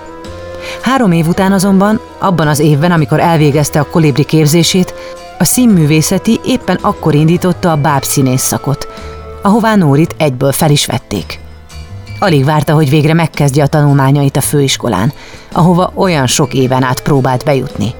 Három 0.83 1.13
év 1.13 1.27
után 1.27 1.53
azonban, 1.53 2.01
abban 2.19 2.49
az 2.49 2.59
évben, 2.59 2.93
amikor 2.93 3.21
elvégezte 3.21 3.81
a 3.81 3.87
kolibri 3.91 4.25
képzését, 4.25 4.95
a 5.41 5.45
színművészeti 5.45 6.41
éppen 6.45 6.79
akkor 6.83 7.15
indította 7.15 7.71
a 7.71 7.77
bábszínész 7.77 8.43
szakot, 8.43 8.89
ahová 9.43 9.77
Nórit 9.77 10.15
egyből 10.19 10.53
fel 10.53 10.71
is 10.71 10.87
vették. 10.87 11.41
Alig 12.19 12.45
várta, 12.45 12.75
hogy 12.75 12.91
végre 12.91 13.15
megkezdje 13.15 13.63
a 13.63 13.67
tanulmányait 13.67 14.37
a 14.37 14.41
főiskolán, 14.41 15.13
ahova 15.53 15.93
olyan 15.95 16.27
sok 16.27 16.55
éven 16.55 16.83
át 16.83 17.03
próbált 17.03 17.45
bejutni. 17.45 17.95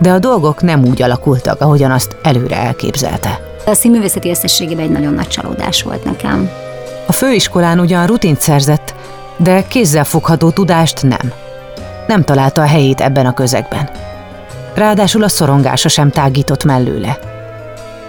De 0.00 0.12
a 0.12 0.18
dolgok 0.18 0.62
nem 0.62 0.84
úgy 0.84 1.02
alakultak, 1.02 1.60
ahogyan 1.60 1.90
azt 1.90 2.16
előre 2.22 2.56
elképzelte. 2.56 3.40
A 3.66 3.74
színművészeti 3.74 4.30
összességében 4.30 4.84
egy 4.84 4.90
nagyon 4.90 5.14
nagy 5.14 5.28
csalódás 5.28 5.82
volt 5.82 6.04
nekem. 6.04 6.50
A 7.06 7.12
főiskolán 7.12 7.80
ugyan 7.80 8.06
rutint 8.06 8.40
szerzett, 8.40 8.94
de 9.36 9.66
kézzel 9.66 10.04
fogható 10.04 10.50
tudást 10.50 11.02
nem. 11.02 11.32
Nem 12.06 12.24
találta 12.24 12.62
a 12.62 12.66
helyét 12.66 13.00
ebben 13.00 13.26
a 13.26 13.34
közegben. 13.34 13.90
Ráadásul 14.78 15.22
a 15.22 15.28
szorongása 15.28 15.88
sem 15.88 16.10
tágított 16.10 16.64
mellőle. 16.64 17.18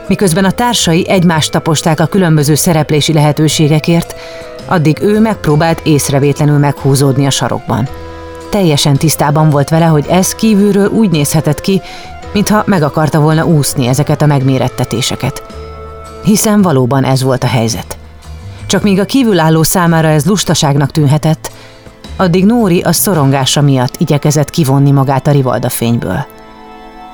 Miközben 0.08 0.46
a 0.46 0.52
társai 0.52 1.10
egymást 1.10 1.52
taposták 1.52 2.00
a 2.00 2.06
különböző 2.06 2.56
szereplési 2.56 3.14
lehetőségekért, 3.14 4.16
addig 4.66 5.02
ő 5.02 5.20
megpróbált 5.20 5.82
észrevétlenül 5.84 6.58
meghúzódni 6.58 7.26
a 7.26 7.30
sarokban. 7.30 7.88
Teljesen 8.50 8.98
tisztában 8.98 9.50
volt 9.50 9.70
vele, 9.70 9.86
hogy 9.86 10.06
ez 10.10 10.36
kívülről 10.36 10.88
úgy 10.88 11.10
nézhetett 11.10 11.62
ki, 11.62 11.82
mintha 12.34 12.64
meg 12.66 12.84
akarta 12.84 13.20
volna 13.20 13.46
úszni 13.46 13.88
ezeket 13.88 14.22
a 14.22 14.26
megmérettetéseket. 14.26 15.44
Hiszen 16.24 16.62
valóban 16.62 17.04
ez 17.04 17.24
volt 17.24 17.44
a 17.44 17.48
helyzet. 17.48 17.98
Csak 18.66 18.84
míg 18.84 19.00
a 19.00 19.06
kívülálló 19.06 19.64
számára 19.64 20.08
ez 20.08 20.26
lustaságnak 20.26 20.92
tűnhetett, 20.92 21.52
addig 22.16 22.46
Nóri 22.46 22.82
a 22.82 22.92
szorongása 22.92 23.62
miatt 23.62 23.96
igyekezett 23.98 24.50
kivonni 24.50 24.92
magát 24.92 25.28
a 25.28 25.32
rivalda 25.32 25.70
fényből. 25.70 26.38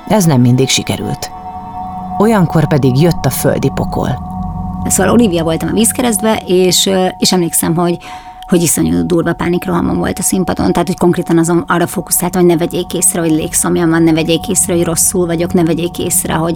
Ez 0.08 0.24
nem 0.24 0.40
mindig 0.40 0.68
sikerült. 0.68 1.30
Olyankor 2.18 2.66
pedig 2.68 3.00
jött 3.00 3.24
a 3.24 3.30
földi 3.30 3.70
pokol. 3.74 4.34
Szóval 4.86 5.12
Olivia 5.12 5.42
voltam 5.42 5.68
a 5.68 5.72
vízkeresztbe, 5.72 6.42
és, 6.46 6.90
és 7.18 7.32
emlékszem, 7.32 7.74
hogy 7.76 7.98
hogy 8.46 8.62
iszonyú 8.62 9.06
durva 9.06 9.32
pánikrohamom 9.32 9.98
volt 9.98 10.18
a 10.18 10.22
színpadon, 10.22 10.72
tehát 10.72 10.88
hogy 10.88 10.98
konkrétan 10.98 11.38
azon 11.38 11.64
arra 11.66 11.86
fókuszáltam, 11.86 12.40
hogy 12.40 12.50
ne 12.50 12.56
vegyék 12.56 12.94
észre, 12.94 13.20
hogy 13.20 13.30
légszomjam 13.30 13.90
van, 13.90 14.02
ne 14.02 14.12
vegyék 14.12 14.48
észre, 14.48 14.74
hogy 14.74 14.84
rosszul 14.84 15.26
vagyok, 15.26 15.52
ne 15.52 15.64
vegyék 15.64 15.98
észre, 15.98 16.34
hogy... 16.34 16.54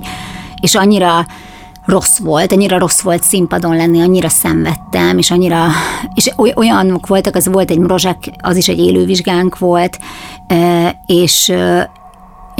És 0.60 0.74
annyira 0.74 1.26
rossz 1.84 2.18
volt, 2.18 2.52
annyira 2.52 2.78
rossz 2.78 3.00
volt 3.00 3.22
színpadon 3.22 3.76
lenni, 3.76 4.00
annyira 4.00 4.28
szenvedtem, 4.28 5.18
és 5.18 5.30
annyira, 5.30 5.66
és 6.14 6.30
olyanok 6.54 7.06
voltak, 7.06 7.34
az 7.34 7.48
volt 7.48 7.70
egy 7.70 7.78
mrozsák, 7.78 8.30
az 8.38 8.56
is 8.56 8.68
egy 8.68 8.78
élővizsgánk 8.78 9.58
volt, 9.58 9.98
és 11.06 11.52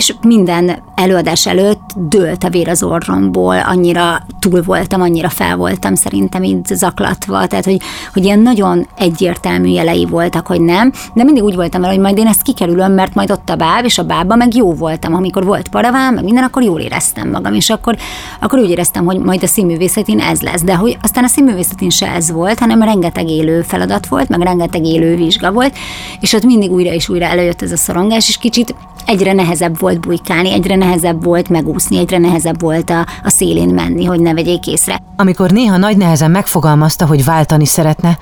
és 0.00 0.14
minden 0.22 0.82
előadás 0.94 1.46
előtt 1.46 1.90
dőlt 1.94 2.44
a 2.44 2.48
vér 2.48 2.68
az 2.68 2.82
orromból, 2.82 3.58
annyira 3.58 4.22
túl 4.38 4.62
voltam, 4.62 5.00
annyira 5.00 5.28
fel 5.28 5.56
voltam 5.56 5.94
szerintem 5.94 6.42
így 6.42 6.64
zaklatva, 6.64 7.46
tehát 7.46 7.64
hogy, 7.64 7.80
hogy 8.12 8.24
ilyen 8.24 8.38
nagyon 8.38 8.86
egyértelmű 8.96 9.68
jelei 9.68 10.06
voltak, 10.06 10.46
hogy 10.46 10.60
nem, 10.60 10.92
de 11.14 11.24
mindig 11.24 11.42
úgy 11.42 11.54
voltam 11.54 11.84
el, 11.84 11.90
hogy 11.90 11.98
majd 11.98 12.18
én 12.18 12.26
ezt 12.26 12.42
kikerülöm, 12.42 12.92
mert 12.92 13.14
majd 13.14 13.30
ott 13.30 13.48
a 13.50 13.54
báb, 13.54 13.84
és 13.84 13.98
a 13.98 14.02
bábban 14.02 14.36
meg 14.36 14.54
jó 14.54 14.74
voltam, 14.74 15.14
amikor 15.14 15.44
volt 15.44 15.68
paravám, 15.68 16.14
meg 16.14 16.24
minden, 16.24 16.44
akkor 16.44 16.62
jól 16.62 16.80
éreztem 16.80 17.30
magam, 17.30 17.54
és 17.54 17.70
akkor, 17.70 17.96
akkor 18.40 18.58
úgy 18.58 18.70
éreztem, 18.70 19.04
hogy 19.04 19.18
majd 19.18 19.42
a 19.42 19.46
színművészetén 19.46 20.20
ez 20.20 20.40
lesz, 20.40 20.62
de 20.62 20.74
hogy 20.74 20.98
aztán 21.02 21.24
a 21.24 21.28
színművészetén 21.28 21.90
se 21.90 22.10
ez 22.10 22.30
volt, 22.30 22.58
hanem 22.58 22.82
rengeteg 22.82 23.28
élő 23.28 23.62
feladat 23.62 24.06
volt, 24.06 24.28
meg 24.28 24.40
rengeteg 24.40 24.84
élő 24.84 25.16
vizsga 25.16 25.52
volt, 25.52 25.76
és 26.20 26.32
ott 26.32 26.44
mindig 26.44 26.70
újra 26.70 26.92
és 26.92 27.08
újra 27.08 27.24
előjött 27.24 27.62
ez 27.62 27.72
a 27.72 27.76
szorongás, 27.76 28.28
és 28.28 28.38
kicsit 28.38 28.74
egyre 29.06 29.32
nehezebb 29.32 29.78
volt 29.78 29.89
bujkálni, 29.98 30.52
egyre 30.52 30.76
nehezebb 30.76 31.24
volt 31.24 31.48
megúszni, 31.48 31.98
egyre 31.98 32.18
nehezebb 32.18 32.60
volt 32.60 32.90
a, 32.90 33.06
a 33.24 33.30
szélén 33.30 33.68
menni, 33.68 34.04
hogy 34.04 34.20
ne 34.20 34.34
vegyék 34.34 34.66
észre. 34.66 35.02
Amikor 35.16 35.50
néha 35.50 35.76
nagy 35.76 35.96
nehezen 35.96 36.30
megfogalmazta, 36.30 37.06
hogy 37.06 37.24
váltani 37.24 37.66
szeretne, 37.66 38.18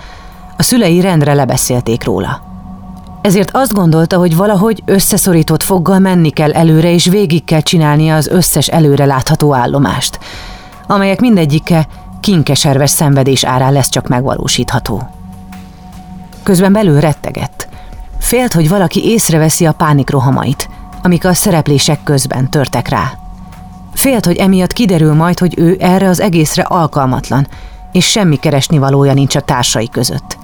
a 0.57 0.63
szülei 0.63 1.01
rendre 1.01 1.35
lebeszélték 1.35 2.05
róla. 2.05 2.47
Ezért 3.23 3.51
azt 3.53 3.73
gondolta, 3.73 4.19
hogy 4.19 4.37
valahogy 4.37 4.83
összeszorított 4.85 5.63
foggal 5.63 5.99
menni 5.99 6.31
kell 6.31 6.53
előre, 6.53 6.93
és 6.93 7.07
végig 7.07 7.45
kell 7.45 7.61
csinálnia 7.61 8.17
az 8.17 8.27
összes 8.27 8.69
előre 8.69 9.05
látható 9.05 9.55
állomást, 9.55 10.19
amelyek 10.87 11.21
mindegyike 11.21 11.87
kinkeserves 12.21 12.91
szenvedés 12.91 13.45
árán 13.45 13.73
lesz 13.73 13.89
csak 13.89 14.09
megvalósítható. 14.09 15.09
Közben 16.43 16.73
belül 16.73 17.01
rettegett. 17.01 17.69
Félt, 18.19 18.53
hogy 18.53 18.69
valaki 18.69 19.05
észreveszi 19.05 19.67
a 19.67 19.73
pánikrohamait, 19.73 20.69
amik 21.03 21.25
a 21.25 21.35
szereplések 21.35 22.03
közben 22.03 22.51
törtek 22.51 22.89
rá. 22.89 23.13
Félt, 23.95 24.25
hogy 24.25 24.37
emiatt 24.37 24.73
kiderül 24.73 25.15
majd, 25.15 25.39
hogy 25.39 25.55
ő 25.57 25.77
erre 25.81 26.09
az 26.09 26.21
egészre 26.21 26.63
alkalmatlan, 26.63 27.47
és 27.93 28.07
semmi 28.07 28.37
keresni 28.37 28.79
valója 28.79 29.13
nincs 29.13 29.37
a 29.37 29.41
társai 29.41 29.89
között. 29.89 30.39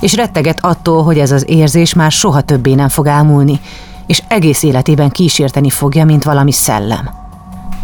És 0.00 0.14
retteget 0.14 0.64
attól, 0.64 1.02
hogy 1.02 1.18
ez 1.18 1.30
az 1.30 1.48
érzés 1.48 1.94
már 1.94 2.12
soha 2.12 2.40
többé 2.40 2.74
nem 2.74 2.88
fog 2.88 3.06
elmúlni, 3.06 3.60
és 4.06 4.22
egész 4.28 4.62
életében 4.62 5.10
kísérteni 5.10 5.70
fogja, 5.70 6.04
mint 6.04 6.24
valami 6.24 6.52
szellem. 6.52 7.10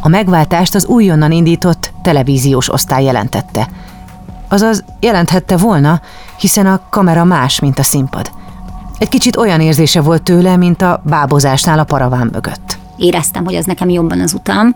A 0.00 0.08
megváltást 0.08 0.74
az 0.74 0.86
újonnan 0.86 1.32
indított 1.32 1.92
televíziós 2.02 2.72
osztály 2.72 3.04
jelentette. 3.04 3.68
Azaz 4.48 4.84
jelenthette 5.00 5.56
volna, 5.56 6.00
hiszen 6.38 6.66
a 6.66 6.80
kamera 6.90 7.24
más, 7.24 7.60
mint 7.60 7.78
a 7.78 7.82
színpad– 7.82 8.30
Egy 8.98 9.08
kicsit 9.08 9.36
olyan 9.36 9.60
érzése 9.60 10.00
volt 10.00 10.22
tőle, 10.22 10.56
mint 10.56 10.82
a 10.82 11.02
bábozásnál 11.04 11.78
a 11.78 11.84
paraván 11.84 12.30
mögött. 12.32 12.78
Éreztem, 12.96 13.44
hogy 13.44 13.54
az 13.54 13.64
nekem 13.64 13.88
jobban 13.88 14.20
az 14.20 14.34
utam, 14.34 14.74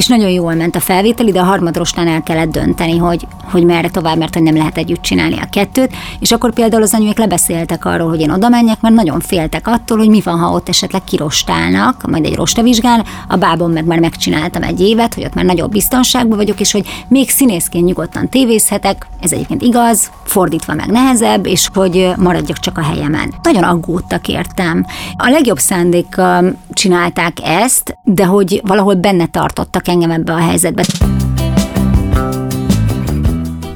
és 0.00 0.06
nagyon 0.06 0.30
jól 0.30 0.54
ment 0.54 0.76
a 0.76 0.80
felvétel, 0.80 1.26
de 1.26 1.40
a 1.40 1.44
harmadrostán 1.44 2.08
el 2.08 2.22
kellett 2.22 2.50
dönteni, 2.50 2.96
hogy, 2.96 3.26
hogy 3.42 3.64
merre 3.64 3.88
tovább, 3.88 4.18
mert 4.18 4.34
hogy 4.34 4.42
nem 4.42 4.56
lehet 4.56 4.78
együtt 4.78 5.02
csinálni 5.02 5.38
a 5.38 5.48
kettőt, 5.50 5.92
és 6.20 6.32
akkor 6.32 6.52
például 6.52 6.82
az 6.82 6.94
anyuék 6.94 7.18
lebeszéltek 7.18 7.84
arról, 7.84 8.08
hogy 8.08 8.20
én 8.20 8.30
oda 8.30 8.48
menjek, 8.48 8.80
mert 8.80 8.94
nagyon 8.94 9.20
féltek 9.20 9.66
attól, 9.66 9.98
hogy 9.98 10.08
mi 10.08 10.20
van, 10.20 10.38
ha 10.38 10.52
ott 10.52 10.68
esetleg 10.68 11.04
kirostálnak, 11.04 12.10
majd 12.10 12.24
egy 12.24 12.34
rostavizsgán, 12.34 13.04
a 13.28 13.36
bábon 13.36 13.70
meg 13.70 13.84
már 13.84 13.98
megcsináltam 13.98 14.62
egy 14.62 14.80
évet, 14.80 15.14
hogy 15.14 15.24
ott 15.24 15.34
már 15.34 15.44
nagyobb 15.44 15.70
biztonságban 15.70 16.36
vagyok, 16.36 16.60
és 16.60 16.72
hogy 16.72 17.04
még 17.08 17.30
színészként 17.30 17.84
nyugodtan 17.84 18.28
tévézhetek, 18.28 19.06
ez 19.20 19.32
egyébként 19.32 19.62
igaz, 19.62 20.10
fordítva 20.24 20.74
meg 20.74 20.86
nehezebb, 20.86 21.46
és 21.46 21.68
hogy 21.74 22.10
maradjak 22.16 22.58
csak 22.58 22.78
a 22.78 22.82
helyemen. 22.82 23.34
Nagyon 23.42 23.62
aggódtak 23.62 24.28
értem. 24.28 24.86
A 25.16 25.28
legjobb 25.28 25.58
szándékkal 25.58 26.56
csinálták 26.72 27.36
ezt, 27.42 27.96
de 28.04 28.24
hogy 28.24 28.60
valahol 28.64 28.94
benne 28.94 29.26
tartottak 29.26 29.88
engem 29.90 30.10
ebbe 30.10 30.32
a 30.32 30.38
helyzetbe. 30.38 30.84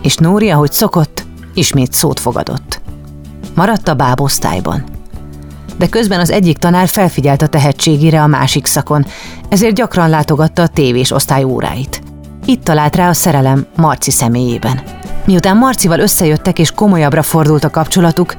És 0.02 0.16
Nóri, 0.16 0.50
ahogy 0.50 0.72
szokott, 0.72 1.26
ismét 1.54 1.92
szót 1.92 2.20
fogadott. 2.20 2.80
Maradt 3.54 3.88
a 3.88 3.94
bábosztályban. 3.94 4.84
De 5.78 5.88
közben 5.88 6.20
az 6.20 6.30
egyik 6.30 6.58
tanár 6.58 6.88
felfigyelt 6.88 7.42
a 7.42 7.46
tehetségére 7.46 8.22
a 8.22 8.26
másik 8.26 8.66
szakon, 8.66 9.06
ezért 9.48 9.74
gyakran 9.74 10.08
látogatta 10.08 10.62
a 10.62 10.66
tévés 10.66 11.10
osztály 11.10 11.44
óráit. 11.44 12.02
Itt 12.44 12.64
talált 12.64 12.96
rá 12.96 13.08
a 13.08 13.12
szerelem 13.12 13.66
Marci 13.76 14.10
személyében. 14.10 14.82
Miután 15.24 15.56
Marcival 15.56 15.98
összejöttek 15.98 16.58
és 16.58 16.70
komolyabbra 16.70 17.22
fordult 17.22 17.64
a 17.64 17.70
kapcsolatuk, 17.70 18.34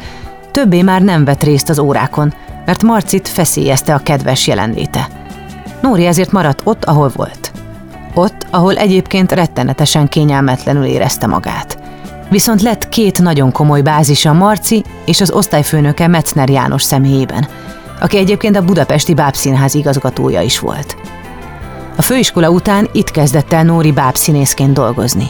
többé 0.51 0.81
már 0.81 1.01
nem 1.01 1.25
vett 1.25 1.43
részt 1.43 1.69
az 1.69 1.79
órákon, 1.79 2.33
mert 2.65 2.83
Marcit 2.83 3.27
feszélyezte 3.27 3.93
a 3.93 3.99
kedves 4.03 4.47
jelenléte. 4.47 5.07
Nóri 5.81 6.05
ezért 6.05 6.31
maradt 6.31 6.61
ott, 6.63 6.85
ahol 6.85 7.11
volt. 7.15 7.44
Ott, 8.15 8.45
ahol 8.49 8.75
egyébként 8.75 9.31
rettenetesen 9.31 10.07
kényelmetlenül 10.07 10.83
érezte 10.83 11.27
magát. 11.27 11.79
Viszont 12.29 12.61
lett 12.61 12.89
két 12.89 13.21
nagyon 13.21 13.51
komoly 13.51 13.81
bázisa 13.81 14.33
Marci 14.33 14.83
és 15.05 15.21
az 15.21 15.31
osztályfőnöke 15.31 16.07
Metzner 16.07 16.49
János 16.49 16.83
személyében, 16.83 17.47
aki 17.99 18.17
egyébként 18.17 18.55
a 18.55 18.65
Budapesti 18.65 19.13
Bábszínház 19.13 19.75
igazgatója 19.75 20.41
is 20.41 20.59
volt. 20.59 20.97
A 21.97 22.01
főiskola 22.01 22.49
után 22.49 22.89
itt 22.91 23.11
kezdett 23.11 23.53
el 23.53 23.63
Nóri 23.63 23.91
bábszínészként 23.91 24.73
dolgozni. 24.73 25.27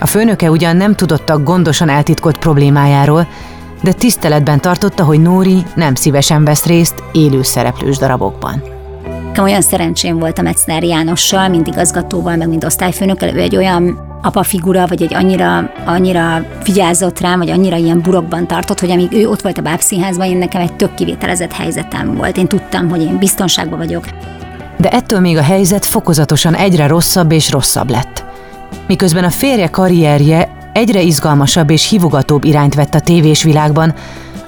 A 0.00 0.06
főnöke 0.06 0.50
ugyan 0.50 0.76
nem 0.76 0.94
tudottak 0.94 1.42
gondosan 1.42 1.88
eltitkolt 1.88 2.38
problémájáról, 2.38 3.28
de 3.82 3.92
tiszteletben 3.92 4.60
tartotta, 4.60 5.04
hogy 5.04 5.20
Nóri 5.20 5.62
nem 5.74 5.94
szívesen 5.94 6.44
vesz 6.44 6.64
részt 6.64 7.02
élő 7.12 7.42
szereplős 7.42 7.98
darabokban. 7.98 8.77
Nekem 9.28 9.44
olyan 9.44 9.62
szerencsém 9.62 10.18
volt 10.18 10.38
a 10.38 10.42
Metzner 10.42 10.82
Jánossal, 10.82 11.48
mint 11.48 11.66
igazgatóval, 11.66 12.36
meg 12.36 12.48
mint 12.48 12.64
osztályfőnökkel, 12.64 13.34
ő 13.34 13.40
egy 13.40 13.56
olyan 13.56 14.06
apa 14.22 14.42
figura, 14.42 14.86
vagy 14.86 15.02
egy 15.02 15.14
annyira, 15.14 15.70
annyira 15.84 16.44
vigyázott 16.64 17.20
rám, 17.20 17.38
vagy 17.38 17.50
annyira 17.50 17.76
ilyen 17.76 18.00
burokban 18.00 18.46
tartott, 18.46 18.80
hogy 18.80 18.90
amíg 18.90 19.12
ő 19.12 19.28
ott 19.28 19.40
volt 19.40 19.58
a 19.58 19.62
bábszínházban, 19.62 20.26
én 20.26 20.36
nekem 20.36 20.60
egy 20.60 20.72
tök 20.72 20.94
kivételezett 20.94 21.52
helyzetem 21.52 22.14
volt. 22.14 22.36
Én 22.36 22.46
tudtam, 22.46 22.88
hogy 22.88 23.02
én 23.02 23.18
biztonságban 23.18 23.78
vagyok. 23.78 24.04
De 24.76 24.90
ettől 24.90 25.20
még 25.20 25.36
a 25.36 25.42
helyzet 25.42 25.84
fokozatosan 25.84 26.54
egyre 26.54 26.86
rosszabb 26.86 27.32
és 27.32 27.50
rosszabb 27.50 27.90
lett. 27.90 28.24
Miközben 28.86 29.24
a 29.24 29.30
férje 29.30 29.68
karrierje 29.68 30.48
egyre 30.72 31.00
izgalmasabb 31.00 31.70
és 31.70 31.88
hívogatóbb 31.88 32.44
irányt 32.44 32.74
vett 32.74 32.94
a 32.94 33.00
tévés 33.00 33.42
világban, 33.42 33.94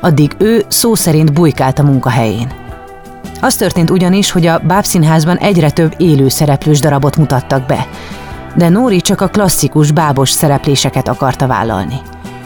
addig 0.01 0.31
ő 0.39 0.65
szó 0.69 0.95
szerint 0.95 1.33
bujkált 1.33 1.79
a 1.79 1.83
munkahelyén. 1.83 2.60
Az 3.41 3.55
történt 3.55 3.91
ugyanis, 3.91 4.31
hogy 4.31 4.47
a 4.47 4.59
bábszínházban 4.59 5.37
egyre 5.37 5.71
több 5.71 5.95
élő 5.97 6.29
szereplős 6.29 6.81
darabot 6.81 7.17
mutattak 7.17 7.67
be, 7.67 7.87
de 8.57 8.69
Nóri 8.69 9.01
csak 9.01 9.21
a 9.21 9.29
klasszikus 9.29 9.93
bábos 9.93 10.31
szerepléseket 10.31 11.09
akarta 11.09 11.47
vállalni. 11.47 12.01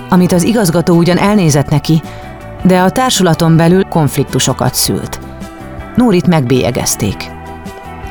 Amit 0.08 0.32
az 0.32 0.42
igazgató 0.42 0.96
ugyan 0.96 1.18
elnézett 1.18 1.68
neki, 1.68 2.02
de 2.62 2.80
a 2.80 2.90
társulaton 2.90 3.56
belül 3.56 3.84
konfliktusokat 3.84 4.74
szült. 4.74 5.20
Nórit 5.96 6.26
megbélyegezték. 6.26 7.30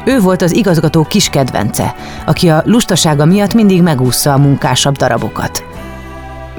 Ő 0.06 0.20
volt 0.20 0.42
az 0.42 0.56
igazgató 0.56 1.04
kis 1.04 1.30
kedvence, 1.30 1.96
aki 2.26 2.50
a 2.50 2.62
lustasága 2.66 3.26
miatt 3.26 3.54
mindig 3.54 3.82
megúszza 3.82 4.34
a 4.34 4.38
munkásabb 4.38 4.96
darabokat. 4.96 5.64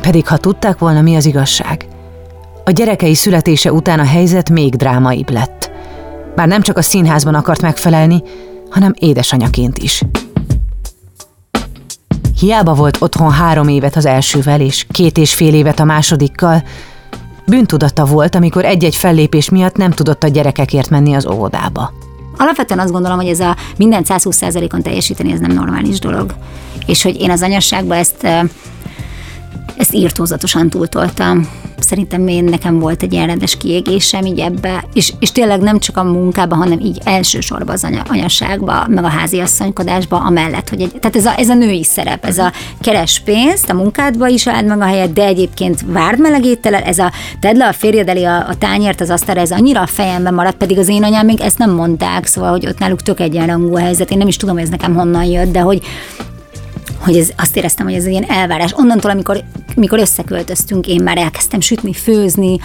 Pedig 0.00 0.26
ha 0.26 0.36
tudták 0.36 0.78
volna, 0.78 1.00
mi 1.00 1.16
az 1.16 1.26
igazság. 1.26 1.86
A 2.64 2.70
gyerekei 2.70 3.14
születése 3.14 3.72
után 3.72 3.98
a 3.98 4.04
helyzet 4.04 4.50
még 4.50 4.76
drámaibb 4.76 5.30
lett. 5.30 5.70
Bár 6.34 6.48
nem 6.48 6.62
csak 6.62 6.78
a 6.78 6.82
színházban 6.82 7.34
akart 7.34 7.62
megfelelni, 7.62 8.22
hanem 8.70 8.94
édesanyaként 8.98 9.78
is. 9.78 10.02
Hiába 12.38 12.74
volt 12.74 13.00
otthon 13.00 13.32
három 13.32 13.68
évet 13.68 13.96
az 13.96 14.06
elsővel, 14.06 14.60
és 14.60 14.86
két 14.90 15.18
és 15.18 15.34
fél 15.34 15.54
évet 15.54 15.80
a 15.80 15.84
másodikkal, 15.84 16.64
bűntudata 17.46 18.04
volt, 18.04 18.34
amikor 18.34 18.64
egy-egy 18.64 18.96
fellépés 18.96 19.48
miatt 19.48 19.76
nem 19.76 19.90
tudott 19.90 20.22
a 20.22 20.28
gyerekekért 20.28 20.90
menni 20.90 21.14
az 21.14 21.26
óvodába. 21.26 21.92
Alapvetően 22.36 22.80
azt 22.80 22.92
gondolom, 22.92 23.16
hogy 23.16 23.28
ez 23.28 23.40
a 23.40 23.56
minden 23.76 24.04
120%-on 24.08 24.82
teljesíteni, 24.82 25.32
ez 25.32 25.40
nem 25.40 25.52
normális 25.52 25.98
dolog. 25.98 26.34
És 26.86 27.02
hogy 27.02 27.20
én 27.20 27.30
az 27.30 27.42
anyasságban 27.42 27.96
ezt, 27.96 28.24
ezt 29.76 29.94
írtózatosan 29.94 30.70
túltoltam 30.70 31.48
szerintem 31.84 32.28
én 32.28 32.44
nekem 32.44 32.78
volt 32.78 33.02
egy 33.02 33.12
ilyen 33.12 33.26
rendes 33.26 33.56
kiégésem 33.56 34.24
így 34.24 34.38
ebbe, 34.38 34.84
és, 34.92 35.12
és 35.18 35.32
tényleg 35.32 35.60
nem 35.60 35.78
csak 35.78 35.96
a 35.96 36.02
munkában, 36.02 36.58
hanem 36.58 36.80
így 36.80 36.98
elsősorban 37.04 37.74
az 37.74 37.84
anya, 37.84 38.02
anyaságba, 38.08 38.86
meg 38.88 39.04
a 39.04 39.08
háziasszonykodásba, 39.08 40.16
amellett, 40.16 40.68
hogy 40.68 40.80
egy, 40.80 40.92
tehát 41.00 41.16
ez 41.16 41.26
a, 41.26 41.38
ez 41.38 41.48
a 41.48 41.54
női 41.54 41.84
szerep, 41.84 42.24
ez 42.24 42.38
a 42.38 42.52
keres 42.80 43.20
pénzt, 43.24 43.70
a 43.70 43.74
munkádba 43.74 44.26
is 44.26 44.46
áld 44.46 44.66
meg 44.66 44.80
a 44.80 44.84
helyet, 44.84 45.12
de 45.12 45.24
egyébként 45.24 45.84
várd 45.86 46.20
meleg 46.20 46.44
étellel, 46.44 46.82
ez 46.82 46.98
a 46.98 47.12
tedd 47.40 47.56
le 47.56 47.68
a 47.68 47.72
férjed 47.72 48.08
elé 48.08 48.24
a, 48.24 48.48
a 48.48 48.54
tányért 48.58 49.00
az 49.00 49.10
asztalra, 49.10 49.40
ez 49.40 49.50
annyira 49.50 49.80
a 49.80 49.86
fejemben 49.86 50.34
maradt, 50.34 50.56
pedig 50.56 50.78
az 50.78 50.88
én 50.88 51.02
anyám 51.02 51.26
még 51.26 51.40
ezt 51.40 51.58
nem 51.58 51.70
mondták, 51.70 52.26
szóval, 52.26 52.50
hogy 52.50 52.66
ott 52.66 52.78
náluk 52.78 53.02
tök 53.02 53.20
egyenrangú 53.20 53.76
helyzet, 53.76 54.10
én 54.10 54.18
nem 54.18 54.28
is 54.28 54.36
tudom, 54.36 54.54
hogy 54.54 54.64
ez 54.64 54.70
nekem 54.70 54.94
honnan 54.94 55.24
jött, 55.24 55.52
de 55.52 55.60
hogy, 55.60 55.82
hogy 56.98 57.16
ez, 57.16 57.28
azt 57.36 57.56
éreztem, 57.56 57.86
hogy 57.86 57.94
ez 57.94 58.04
egy 58.04 58.10
ilyen 58.10 58.28
elvárás. 58.28 58.72
Onnantól, 58.72 59.10
amikor, 59.10 59.42
amikor 59.76 59.98
összeköltöztünk, 59.98 60.86
én 60.86 61.02
már 61.02 61.18
elkezdtem 61.18 61.60
sütni, 61.60 61.92
főzni, 61.92 62.58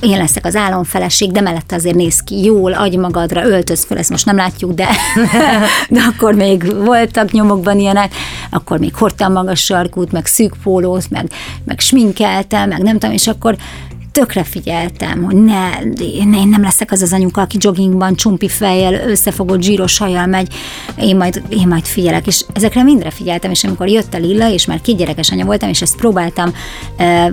én 0.00 0.18
leszek 0.18 0.46
az 0.46 0.56
álomfeleség, 0.56 1.32
de 1.32 1.40
mellette 1.40 1.74
azért 1.74 1.96
néz 1.96 2.20
ki 2.20 2.44
jól, 2.44 2.72
adj 2.72 2.96
magadra, 2.96 3.46
öltöz 3.46 3.84
fel, 3.84 3.98
ezt 3.98 4.10
most 4.10 4.26
nem 4.26 4.36
látjuk, 4.36 4.72
de, 4.72 4.88
de 5.88 6.00
akkor 6.00 6.34
még 6.34 6.84
voltak 6.84 7.30
nyomokban 7.30 7.78
ilyenek, 7.78 8.14
akkor 8.50 8.78
még 8.78 8.94
hordtam 8.94 9.32
magas 9.32 9.60
sarkút, 9.60 10.12
meg 10.12 10.26
szűk 10.26 10.54
pólót, 10.62 11.10
meg, 11.10 11.30
meg 11.64 11.80
sminkeltem, 11.80 12.68
meg 12.68 12.82
nem 12.82 12.98
tudom, 12.98 13.14
és 13.14 13.26
akkor 13.26 13.56
tökre 14.12 14.44
figyeltem, 14.44 15.22
hogy 15.22 15.36
ne, 15.36 15.68
ne, 16.24 16.38
én 16.42 16.48
nem 16.48 16.62
leszek 16.62 16.92
az 16.92 17.02
az 17.02 17.12
anyuka, 17.12 17.40
aki 17.40 17.56
joggingban, 17.60 18.14
csumpi 18.14 18.48
fejjel, 18.48 19.08
összefogott 19.08 19.62
zsíros 19.62 19.98
hajjal 19.98 20.26
megy, 20.26 20.54
én 20.98 21.16
majd, 21.16 21.42
én 21.48 21.68
majd 21.68 21.84
figyelek, 21.84 22.26
és 22.26 22.44
ezekre 22.52 22.82
mindre 22.82 23.10
figyeltem, 23.10 23.50
és 23.50 23.64
amikor 23.64 23.88
jött 23.88 24.14
a 24.14 24.18
Lilla, 24.18 24.50
és 24.50 24.66
már 24.66 24.80
két 24.80 24.96
gyerekes 24.96 25.30
anya 25.30 25.44
voltam, 25.44 25.68
és 25.68 25.82
ezt 25.82 25.96
próbáltam 25.96 26.54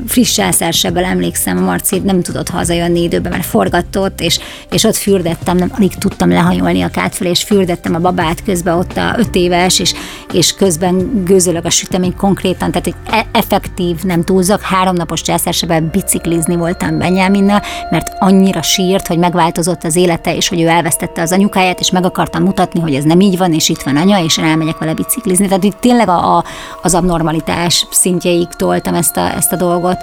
friss 0.08 0.34
császársebbel 0.34 1.04
emlékszem, 1.04 1.58
a 1.58 1.62
Marci 1.62 2.00
nem 2.00 2.22
tudott 2.22 2.50
hazajönni 2.50 3.02
időben, 3.02 3.32
mert 3.32 3.46
forgatott, 3.46 4.22
és, 4.22 4.40
és 4.72 4.84
ott 4.84 4.96
fürdettem, 4.96 5.58
nem 5.58 5.72
alig 5.76 5.96
tudtam 5.96 6.30
lehanyolni 6.30 6.82
a 6.82 6.90
kát 6.90 7.18
és 7.20 7.44
fürdettem 7.44 7.96
a 7.96 8.00
babát 8.00 8.44
közben 8.44 8.78
ott 8.78 8.98
a 8.98 9.16
öt 9.18 9.36
éves, 9.36 9.80
és, 9.80 9.94
és 10.34 10.54
közben 10.54 11.24
gőzölök 11.26 11.66
a 11.66 11.70
sütemény 11.70 12.16
konkrétan, 12.16 12.72
tehát 12.72 12.88
egy 12.88 12.96
e, 13.06 13.26
effektív, 13.32 14.04
nem 14.04 14.24
túlzak, 14.24 14.62
háromnapos 14.62 15.22
császársebbel 15.22 15.82
biciklizni 15.82 16.56
volt 16.56 16.69
voltam 16.70 16.98
Benyáminnal, 16.98 17.62
mert 17.90 18.12
annyira 18.20 18.62
sírt, 18.62 19.08
hogy 19.08 19.18
megváltozott 19.18 19.84
az 19.84 19.96
élete, 19.96 20.36
és 20.36 20.50
hogy 20.50 20.62
ő 20.62 20.68
elvesztette 20.68 21.22
az 21.22 21.32
anyukáját, 21.32 21.80
és 21.80 21.92
meg 21.92 22.06
akartam 22.06 22.44
mutatni, 22.44 22.80
hogy 22.80 22.96
ez 22.96 23.04
nem 23.04 23.20
így 23.20 23.38
van, 23.38 23.54
és 23.54 23.70
itt 23.70 23.82
van 23.82 23.98
anya, 23.98 24.24
és 24.24 24.38
elmegyek 24.38 24.78
vele 24.78 24.94
biciklizni. 24.94 25.48
Tehát 25.48 25.64
itt 25.64 25.80
tényleg 25.80 26.10
a, 26.10 26.38
a, 26.38 26.44
az 26.82 26.94
abnormalitás 26.94 27.88
szintjeig 27.92 28.48
toltam 28.48 28.94
ezt 28.94 29.18
a, 29.18 29.36
ezt 29.36 29.52
a 29.52 29.56
dolgot 29.56 29.98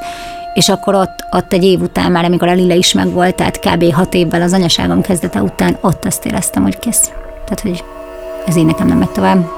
és 0.55 0.68
akkor 0.68 0.94
ott, 0.94 1.24
ott 1.31 1.52
egy 1.52 1.64
év 1.64 1.81
után 1.81 2.12
már, 2.12 2.24
amikor 2.24 2.48
a 2.48 2.52
Lilla 2.52 2.74
is 2.74 2.92
megvolt, 2.92 3.35
tehát 3.35 3.59
kb. 3.59 3.92
hat 3.92 4.14
évvel 4.14 4.42
az 4.42 4.52
anyaságom 4.52 5.00
kezdete 5.00 5.42
után, 5.42 5.79
ott 5.81 6.05
azt 6.05 6.24
éreztem, 6.24 6.62
hogy 6.62 6.79
kész. 6.79 7.11
Tehát, 7.44 7.61
hogy 7.61 7.85
ez 8.46 8.57
én 8.57 8.66
nekem 8.66 8.87
nem 8.87 8.98
megy 8.98 9.11
tovább. 9.11 9.50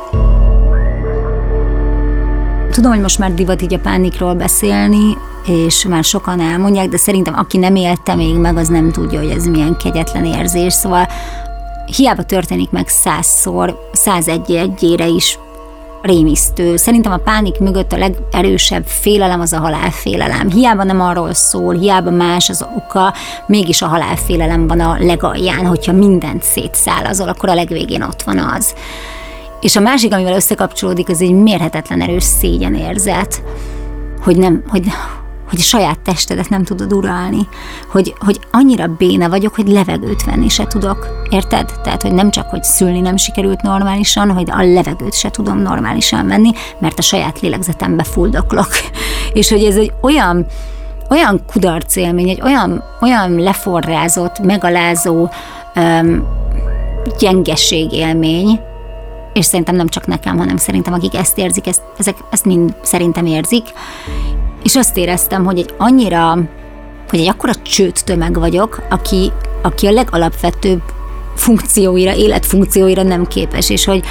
Tudom, 2.71 2.90
hogy 2.92 3.01
most 3.01 3.18
már 3.18 3.35
divat 3.35 3.62
így 3.62 3.75
a 3.75 3.79
pánikról 3.79 4.35
beszélni, 4.35 5.16
és 5.49 5.85
már 5.85 6.05
sokan 6.05 6.41
elmondják, 6.41 6.89
de 6.89 6.97
szerintem 6.97 7.35
aki 7.35 7.59
nem 7.59 7.75
élte 7.75 8.15
még 8.15 8.35
meg, 8.35 8.57
az 8.57 8.69
nem 8.69 8.93
tudja, 8.93 9.19
hogy 9.19 9.31
ez 9.31 9.47
milyen 9.47 9.77
kegyetlen 9.77 10.25
érzés. 10.25 10.73
Szóval 10.73 11.09
hiába 11.97 12.23
történik 12.23 12.71
meg 12.71 12.89
százszor, 12.89 13.89
százegy 13.93 14.51
egyére 14.51 15.07
is 15.07 15.39
rémisztő. 16.03 16.77
Szerintem 16.77 17.13
a 17.13 17.17
pánik 17.17 17.59
mögött 17.59 17.93
a 17.93 17.97
legerősebb 17.97 18.87
félelem 18.87 19.41
az 19.41 19.53
a 19.53 19.59
halálfélelem. 19.59 20.51
Hiába 20.51 20.85
nem 20.85 21.01
arról 21.01 21.35
szól, 21.35 21.75
hiába 21.75 22.11
más 22.11 22.49
az 22.49 22.67
oka, 22.77 23.15
mégis 23.47 23.83
a 23.83 23.87
halálfélelem 23.87 24.67
van 24.67 24.81
a 24.81 24.97
legalján, 24.99 25.67
hogyha 25.67 25.93
mindent 25.93 26.43
szétszálazol, 26.43 27.29
akkor 27.29 27.49
a 27.49 27.55
legvégén 27.55 28.03
ott 28.03 28.23
van 28.23 28.39
az. 28.39 28.75
És 29.61 29.77
a 29.77 29.81
másik, 29.81 30.13
amivel 30.13 30.35
összekapcsolódik, 30.35 31.09
az 31.09 31.21
egy 31.21 31.33
mérhetetlen 31.33 32.01
erős 32.01 32.25
szégyenérzet, 32.25 33.43
hogy 34.21 34.37
nem, 34.37 34.63
hogy, 34.69 34.87
hogy 35.49 35.59
a 35.59 35.63
saját 35.63 36.01
testedet 36.01 36.49
nem 36.49 36.65
tudod 36.65 36.93
uralni, 36.93 37.49
hogy, 37.91 38.15
hogy 38.19 38.41
annyira 38.51 38.87
béna 38.87 39.29
vagyok, 39.29 39.55
hogy 39.55 39.69
levegőt 39.69 40.25
venni 40.25 40.49
se 40.49 40.67
tudok, 40.67 41.09
érted? 41.31 41.73
Tehát, 41.83 42.03
hogy 42.03 42.13
nem 42.13 42.31
csak, 42.31 42.51
hogy 42.51 42.63
szülni 42.63 43.01
nem 43.01 43.17
sikerült 43.17 43.63
normálisan, 43.63 44.31
hogy 44.31 44.51
a 44.51 44.63
levegőt 44.63 45.15
se 45.15 45.31
tudom 45.31 45.59
normálisan 45.59 46.27
venni, 46.27 46.51
mert 46.79 46.99
a 46.99 47.03
saját 47.03 47.41
lélegzetembe 47.41 48.03
fuldoklok. 48.03 48.69
És 49.33 49.49
hogy 49.51 49.65
ez 49.65 49.77
egy 49.77 49.93
olyan, 50.01 50.47
olyan 51.11 51.43
kudarc 51.47 51.97
élmény, 51.97 52.29
egy 52.29 52.43
olyan, 52.43 52.85
olyan 53.01 53.39
leforrázott, 53.39 54.39
megalázó 54.39 55.29
um, 55.77 56.27
gyengeség 57.19 57.93
élmény, 57.93 58.61
és 59.33 59.45
szerintem 59.45 59.77
nem 59.77 59.89
csak 59.89 60.07
nekem, 60.07 60.39
hanem 60.39 60.57
szerintem 60.57 60.93
akik 60.93 61.15
ezt 61.15 61.39
érzik, 61.39 61.67
ezt, 61.67 61.83
ezek, 61.99 62.17
ezt 62.31 62.45
mind 62.45 62.75
szerintem 62.83 63.27
érzik, 63.27 63.65
és 64.62 64.77
azt 64.77 64.97
éreztem, 64.97 65.44
hogy 65.44 65.59
egy 65.59 65.75
annyira, 65.79 66.38
hogy 67.09 67.18
egy 67.18 67.29
akkora 67.29 67.55
csőt 67.62 68.05
tömeg 68.05 68.38
vagyok, 68.38 68.83
aki, 68.90 69.33
aki 69.62 69.87
a 69.87 69.90
legalapvetőbb 69.90 70.83
funkcióira, 71.35 72.14
életfunkcióira 72.14 73.03
nem 73.03 73.27
képes, 73.27 73.71
és 73.71 73.85
hogy 73.85 74.05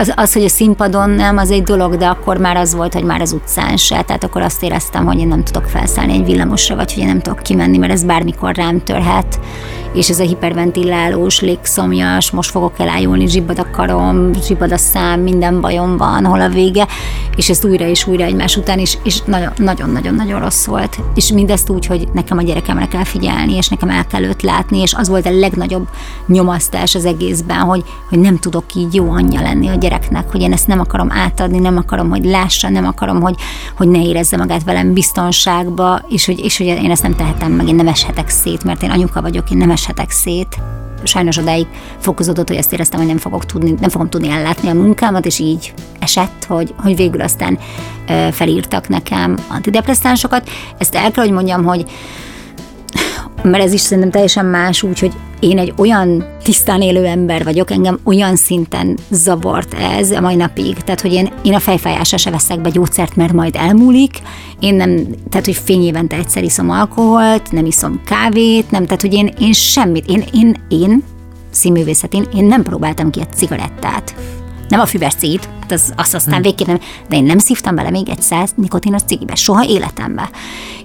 az, 0.00 0.12
az, 0.16 0.32
hogy 0.32 0.44
a 0.44 0.48
színpadon 0.48 1.10
nem, 1.10 1.36
az 1.36 1.50
egy 1.50 1.62
dolog, 1.62 1.96
de 1.96 2.06
akkor 2.06 2.36
már 2.36 2.56
az 2.56 2.74
volt, 2.74 2.94
hogy 2.94 3.04
már 3.04 3.20
az 3.20 3.32
utcán 3.32 3.76
se. 3.76 4.02
Tehát 4.02 4.24
akkor 4.24 4.42
azt 4.42 4.62
éreztem, 4.62 5.06
hogy 5.06 5.18
én 5.18 5.28
nem 5.28 5.44
tudok 5.44 5.64
felszállni 5.64 6.12
egy 6.12 6.24
villamosra, 6.24 6.76
vagy 6.76 6.92
hogy 6.92 7.02
én 7.02 7.08
nem 7.08 7.20
tudok 7.20 7.42
kimenni, 7.42 7.78
mert 7.78 7.92
ez 7.92 8.04
bármikor 8.04 8.54
rám 8.54 8.82
törhet 8.82 9.40
és 9.94 10.08
ez 10.08 10.20
a 10.20 10.24
hiperventilálós, 10.24 11.40
légszomjas, 11.40 12.30
most 12.30 12.50
fogok 12.50 12.78
elájulni, 12.78 13.28
zsibbad 13.28 13.58
a 13.58 13.70
karom, 13.70 14.30
zsibbad 14.46 14.72
a 14.72 14.76
szám, 14.76 15.20
minden 15.20 15.60
bajom 15.60 15.96
van, 15.96 16.24
hol 16.24 16.40
a 16.40 16.48
vége, 16.48 16.86
és 17.36 17.50
ezt 17.50 17.64
újra 17.64 17.86
és 17.86 18.06
újra 18.06 18.24
egymás 18.24 18.56
után, 18.56 18.78
is, 18.78 18.98
és 19.02 19.22
nagyon-nagyon-nagyon 19.56 20.40
rossz 20.40 20.66
volt. 20.66 20.98
És 21.14 21.32
mindezt 21.32 21.70
úgy, 21.70 21.86
hogy 21.86 22.08
nekem 22.12 22.38
a 22.38 22.42
gyerekemre 22.42 22.86
kell 22.86 23.04
figyelni, 23.04 23.56
és 23.56 23.68
nekem 23.68 23.88
el 23.88 24.06
kell 24.06 24.22
őt 24.22 24.42
látni, 24.42 24.78
és 24.78 24.94
az 24.94 25.08
volt 25.08 25.26
a 25.26 25.38
legnagyobb 25.38 25.88
nyomasztás 26.26 26.94
az 26.94 27.04
egészben, 27.04 27.58
hogy, 27.58 27.84
hogy 28.08 28.18
nem 28.18 28.38
tudok 28.38 28.64
így 28.74 28.94
jó 28.94 29.10
anyja 29.10 29.40
lenni 29.40 29.68
a 29.68 29.74
gyereknek, 29.74 30.30
hogy 30.30 30.40
én 30.40 30.52
ezt 30.52 30.66
nem 30.66 30.80
akarom 30.80 31.10
átadni, 31.10 31.58
nem 31.58 31.76
akarom, 31.76 32.10
hogy 32.10 32.24
lássa, 32.24 32.68
nem 32.68 32.86
akarom, 32.86 33.20
hogy, 33.20 33.34
hogy 33.76 33.88
ne 33.88 34.02
érezze 34.02 34.36
magát 34.36 34.64
velem 34.64 34.92
biztonságba, 34.92 36.00
és 36.08 36.26
hogy, 36.26 36.38
és 36.38 36.58
hogy 36.58 36.66
én 36.66 36.90
ezt 36.90 37.02
nem 37.02 37.14
tehetem 37.14 37.52
meg, 37.52 37.68
én 37.68 37.74
nem 37.74 37.88
eshetek 37.88 38.28
szét, 38.28 38.64
mert 38.64 38.82
én 38.82 38.90
anyuka 38.90 39.20
vagyok, 39.20 39.50
én 39.50 39.56
nem 39.56 39.70
eshetek 39.80 40.10
szét. 40.10 40.56
Sajnos 41.02 41.36
odáig 41.36 41.66
fokozódott, 41.98 42.48
hogy 42.48 42.56
ezt 42.56 42.72
éreztem, 42.72 42.98
hogy 42.98 43.08
nem, 43.08 43.18
fogok 43.18 43.46
tudni, 43.46 43.74
nem 43.80 43.90
fogom 43.90 44.08
tudni 44.08 44.30
ellátni 44.30 44.68
a 44.68 44.74
munkámat, 44.74 45.26
és 45.26 45.38
így 45.38 45.74
esett, 45.98 46.44
hogy, 46.48 46.74
hogy 46.76 46.96
végül 46.96 47.20
aztán 47.20 47.58
felírtak 48.30 48.88
nekem 48.88 49.36
antidepresszánsokat. 49.48 50.50
Ezt 50.78 50.94
el 50.94 51.10
kell, 51.10 51.24
hogy 51.24 51.32
mondjam, 51.32 51.64
hogy 51.64 51.90
mert 53.42 53.64
ez 53.64 53.72
is 53.72 53.80
szerintem 53.80 54.10
teljesen 54.10 54.46
más, 54.46 54.82
úgyhogy 54.82 55.12
én 55.40 55.58
egy 55.58 55.72
olyan 55.76 56.24
tisztán 56.42 56.82
élő 56.82 57.04
ember 57.04 57.44
vagyok, 57.44 57.70
engem 57.70 57.98
olyan 58.04 58.36
szinten 58.36 58.98
zavart 59.10 59.74
ez 59.74 60.10
a 60.10 60.20
mai 60.20 60.34
napig, 60.34 60.74
tehát 60.74 61.00
hogy 61.00 61.12
én, 61.12 61.32
én 61.42 61.54
a 61.54 61.58
fejfájásra 61.58 62.16
se 62.16 62.30
veszek 62.30 62.60
be 62.60 62.70
gyógyszert, 62.70 63.16
mert 63.16 63.32
majd 63.32 63.56
elmúlik, 63.56 64.18
én 64.60 64.74
nem, 64.74 65.06
tehát 65.30 65.46
hogy 65.46 65.60
fényévente 65.64 66.16
egyszer 66.16 66.42
iszom 66.42 66.70
alkoholt, 66.70 67.52
nem 67.52 67.66
iszom 67.66 68.00
kávét, 68.04 68.70
nem, 68.70 68.84
tehát 68.84 69.00
hogy 69.00 69.14
én, 69.14 69.34
én 69.38 69.52
semmit, 69.52 70.08
én, 70.08 70.24
én, 70.32 70.56
én 70.68 71.02
színművészetén, 71.50 72.26
én 72.34 72.44
nem 72.44 72.62
próbáltam 72.62 73.10
ki 73.10 73.20
egy 73.20 73.32
cigarettát. 73.32 74.14
Nem 74.70 74.80
a 74.80 74.86
füves 74.86 75.14
cít, 75.14 75.48
hát 75.60 75.72
az, 75.72 75.92
azt 75.96 76.14
aztán 76.14 76.34
hmm. 76.34 76.42
végképp 76.42 76.66
nem, 76.66 76.78
de 77.08 77.16
én 77.16 77.24
nem 77.24 77.38
szívtam 77.38 77.74
bele 77.74 77.90
még 77.90 78.08
egy 78.08 78.22
száz 78.22 78.50
nikotinos 78.54 79.02
cigibe, 79.02 79.34
soha 79.34 79.64
életemben. 79.64 80.28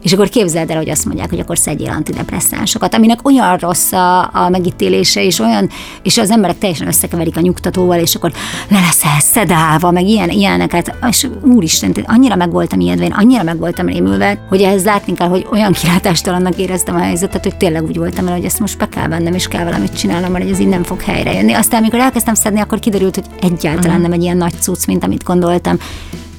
És 0.02 0.13
akkor 0.13 0.30
képzeld 0.30 0.69
el, 0.69 0.78
hogy 0.78 0.89
azt 0.89 1.06
mondják, 1.06 1.30
hogy 1.30 1.39
akkor 1.39 1.58
szedjél 1.58 1.89
antidepresszánsokat, 1.89 2.93
aminek 2.95 3.28
olyan 3.28 3.58
rossz 3.58 3.91
a, 3.91 4.19
a 4.21 4.50
megítélése, 4.50 5.24
és 5.24 5.39
olyan, 5.39 5.69
és 6.04 6.17
az 6.17 6.32
emberek 6.32 6.58
teljesen 6.58 6.88
összekeverik 6.88 7.38
a 7.38 7.41
nyugtatóval, 7.41 8.00
és 8.00 8.15
akkor 8.15 8.32
le 8.69 8.80
leszel 8.80 9.19
szedálva, 9.19 9.91
meg 9.91 10.06
ilyen, 10.08 10.30
ilyeneket, 10.30 10.95
és 11.10 11.28
úristen, 11.41 11.93
annyira 12.06 12.36
meg 12.36 12.52
voltam 12.52 12.80
ijedve, 12.80 13.06
én 13.06 13.12
annyira 13.12 13.43
meg 13.43 13.58
voltam 13.58 13.88
rémülve, 13.88 14.45
hogy 14.50 14.62
ehhez 14.62 14.84
látni 14.84 15.13
kell, 15.13 15.28
hogy 15.28 15.48
olyan 15.52 15.71
kilátástalannak 15.71 16.58
éreztem 16.58 16.95
a 16.95 17.00
helyzetet, 17.00 17.43
hogy 17.43 17.58
tényleg 17.58 17.84
úgy 17.84 17.98
voltam 17.98 18.28
el, 18.28 18.34
hogy 18.34 18.45
ezt 18.45 18.60
most 18.60 18.78
be 18.78 18.89
kell 18.89 19.08
vennem, 19.08 19.34
és 19.34 19.48
kell 19.48 19.63
valamit 19.63 19.98
csinálnom, 19.98 20.32
mert 20.32 20.50
ez 20.50 20.60
így 20.60 20.67
nem 20.67 20.84
fog 20.84 21.02
helyre 21.02 21.58
Aztán, 21.58 21.82
amikor 21.82 22.00
elkezdtem 22.00 22.34
szedni, 22.34 22.60
akkor 22.60 22.80
kiderült, 22.80 23.15
hogy 23.15 23.26
egyáltalán 23.39 23.75
uh-huh. 23.80 24.02
nem 24.02 24.12
egy 24.12 24.22
ilyen 24.22 24.38
nagy 24.38 24.54
cucc, 24.60 24.86
mint 24.86 25.04
amit 25.04 25.24
gondoltam 25.24 25.78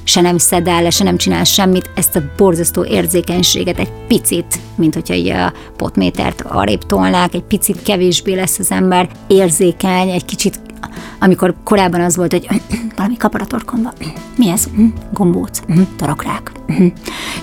se 0.03 0.21
nem 0.21 0.37
szed 0.37 0.67
el, 0.67 0.89
se 0.89 1.03
nem 1.03 1.17
csinál 1.17 1.43
semmit, 1.43 1.89
ezt 1.95 2.15
a 2.15 2.21
borzasztó 2.37 2.85
érzékenységet 2.85 3.79
egy 3.79 3.91
picit, 4.07 4.59
mint 4.75 4.93
hogyha 4.93 5.13
így 5.13 5.29
a 5.29 5.53
potmétert 5.75 6.41
arrébb 6.41 6.85
tolnák, 6.85 7.33
egy 7.33 7.43
picit 7.43 7.81
kevésbé 7.81 8.33
lesz 8.33 8.59
az 8.59 8.71
ember 8.71 9.09
érzékeny, 9.27 10.09
egy 10.09 10.25
kicsit 10.25 10.59
amikor 11.19 11.55
korábban 11.63 12.01
az 12.01 12.15
volt, 12.15 12.31
hogy 12.31 12.47
valami 12.97 13.17
kap 13.17 13.33
a 13.33 13.45
torkomba, 13.45 13.93
mi 14.37 14.49
ez? 14.49 14.67
Hm, 14.75 14.85
gombóc, 15.13 15.59
hm, 15.67 15.81
tarakrák. 15.95 16.51
Hm. 16.67 16.85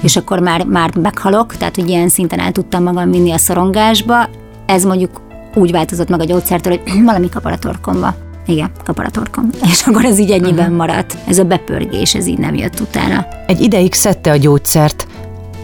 És 0.00 0.16
akkor 0.16 0.38
már, 0.38 0.64
már 0.64 0.96
meghalok, 0.96 1.56
tehát 1.56 1.74
hogy 1.74 1.88
ilyen 1.88 2.08
szinten 2.08 2.40
el 2.40 2.52
tudtam 2.52 2.82
magam 2.82 3.10
vinni 3.10 3.30
a 3.30 3.38
szorongásba, 3.38 4.28
ez 4.66 4.84
mondjuk 4.84 5.20
úgy 5.54 5.70
változott 5.70 6.08
meg 6.08 6.20
a 6.20 6.24
gyógyszertől, 6.24 6.78
hogy 6.78 7.02
valami 7.04 7.28
kap 7.28 7.44
a 7.44 7.58
torkomba. 7.58 8.14
Igen, 8.46 8.70
kaparatorkom. 8.84 9.50
És 9.72 9.82
akkor 9.86 10.04
ez 10.04 10.18
így 10.18 10.30
ennyiben 10.30 10.58
uh-huh. 10.58 10.76
maradt. 10.76 11.16
Ez 11.26 11.38
a 11.38 11.44
bepörgés, 11.44 12.14
ez 12.14 12.26
így 12.26 12.38
nem 12.38 12.54
jött 12.54 12.80
utána. 12.80 13.26
Egy 13.46 13.60
ideig 13.60 13.94
szedte 13.94 14.30
a 14.30 14.36
gyógyszert, 14.36 15.06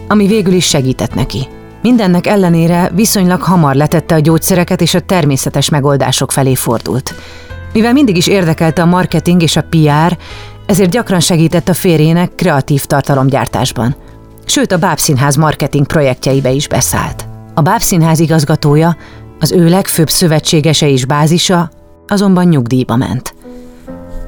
ami 0.07 0.27
végül 0.27 0.53
is 0.53 0.65
segített 0.65 1.13
neki. 1.13 1.47
Mindennek 1.81 2.27
ellenére 2.27 2.91
viszonylag 2.95 3.41
hamar 3.41 3.75
letette 3.75 4.15
a 4.15 4.19
gyógyszereket 4.19 4.81
és 4.81 4.93
a 4.93 4.99
természetes 4.99 5.69
megoldások 5.69 6.31
felé 6.31 6.55
fordult. 6.55 7.13
Mivel 7.73 7.93
mindig 7.93 8.17
is 8.17 8.27
érdekelte 8.27 8.81
a 8.81 8.85
marketing 8.85 9.41
és 9.41 9.55
a 9.55 9.63
PR, 9.69 10.17
ezért 10.65 10.89
gyakran 10.89 11.19
segített 11.19 11.69
a 11.69 11.73
férjének 11.73 12.35
kreatív 12.35 12.85
tartalomgyártásban. 12.85 13.95
Sőt, 14.45 14.71
a 14.71 14.77
Bábszínház 14.77 15.35
marketing 15.35 15.85
projektjeibe 15.85 16.51
is 16.51 16.67
beszállt. 16.67 17.25
A 17.53 17.61
Bábszínház 17.61 18.19
igazgatója, 18.19 18.97
az 19.39 19.51
ő 19.51 19.69
legfőbb 19.69 20.09
szövetségese 20.09 20.89
és 20.89 21.05
bázisa 21.05 21.71
azonban 22.11 22.47
nyugdíjba 22.47 22.95
ment. 22.95 23.33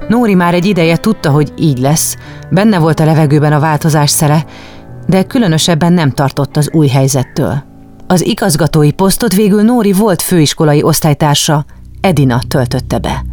Nóri 0.07 0.33
már 0.33 0.53
egy 0.53 0.65
ideje 0.65 0.97
tudta, 0.97 1.29
hogy 1.29 1.53
így 1.57 1.77
lesz, 1.77 2.17
benne 2.49 2.79
volt 2.79 2.99
a 2.99 3.05
levegőben 3.05 3.53
a 3.53 3.59
változás 3.59 4.09
szere, 4.09 4.45
de 5.07 5.23
különösebben 5.23 5.93
nem 5.93 6.11
tartott 6.11 6.57
az 6.57 6.69
új 6.73 6.87
helyzettől. 6.87 7.63
Az 8.07 8.25
igazgatói 8.25 8.91
posztot 8.91 9.33
végül 9.33 9.61
Nóri 9.61 9.91
volt 9.91 10.21
főiskolai 10.21 10.83
osztálytársa, 10.83 11.65
Edina 12.01 12.39
töltötte 12.47 12.97
be. 12.97 13.25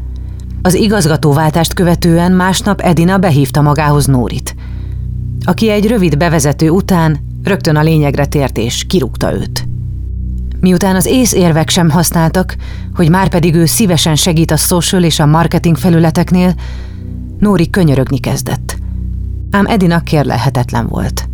Az 0.62 0.74
igazgatóváltást 0.74 1.74
követően 1.74 2.32
másnap 2.32 2.80
Edina 2.80 3.18
behívta 3.18 3.60
magához 3.60 4.06
Nórit, 4.06 4.54
aki 5.44 5.70
egy 5.70 5.86
rövid 5.86 6.16
bevezető 6.16 6.70
után 6.70 7.18
rögtön 7.44 7.76
a 7.76 7.82
lényegre 7.82 8.26
tért 8.26 8.58
és 8.58 8.84
kirúgta 8.86 9.34
őt. 9.34 9.69
Miután 10.60 10.96
az 10.96 11.06
észérvek 11.06 11.68
sem 11.68 11.90
használtak, 11.90 12.56
hogy 12.94 13.10
már 13.10 13.28
pedig 13.28 13.54
ő 13.54 13.64
szívesen 13.64 14.16
segít 14.16 14.50
a 14.50 14.56
social 14.56 15.02
és 15.02 15.18
a 15.20 15.26
marketing 15.26 15.76
felületeknél, 15.76 16.54
Nóri 17.38 17.70
könyörögni 17.70 18.18
kezdett. 18.18 18.78
Ám 19.50 19.66
Edina 19.66 20.00
kérlelhetetlen 20.00 20.86
volt. 20.86 21.28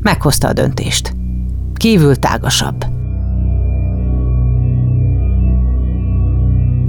Meghozta 0.00 0.48
a 0.48 0.52
döntést. 0.52 1.14
Kívül 1.74 2.16
tágasabb. 2.16 2.84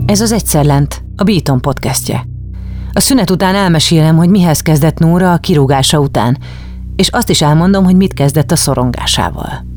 Ez 0.05 0.21
az 0.21 0.31
Egyszer 0.31 0.65
Lent, 0.65 1.03
a 1.15 1.23
Beaton 1.23 1.61
podcastje. 1.61 2.25
A 2.93 2.99
szünet 2.99 3.29
után 3.29 3.55
elmesélem, 3.55 4.15
hogy 4.15 4.29
mihez 4.29 4.61
kezdett 4.61 4.99
Nóra 4.99 5.33
a 5.33 5.37
kirúgása 5.37 5.99
után, 5.99 6.37
és 6.95 7.07
azt 7.07 7.29
is 7.29 7.41
elmondom, 7.41 7.83
hogy 7.83 7.95
mit 7.95 8.13
kezdett 8.13 8.51
a 8.51 8.55
szorongásával. 8.55 9.76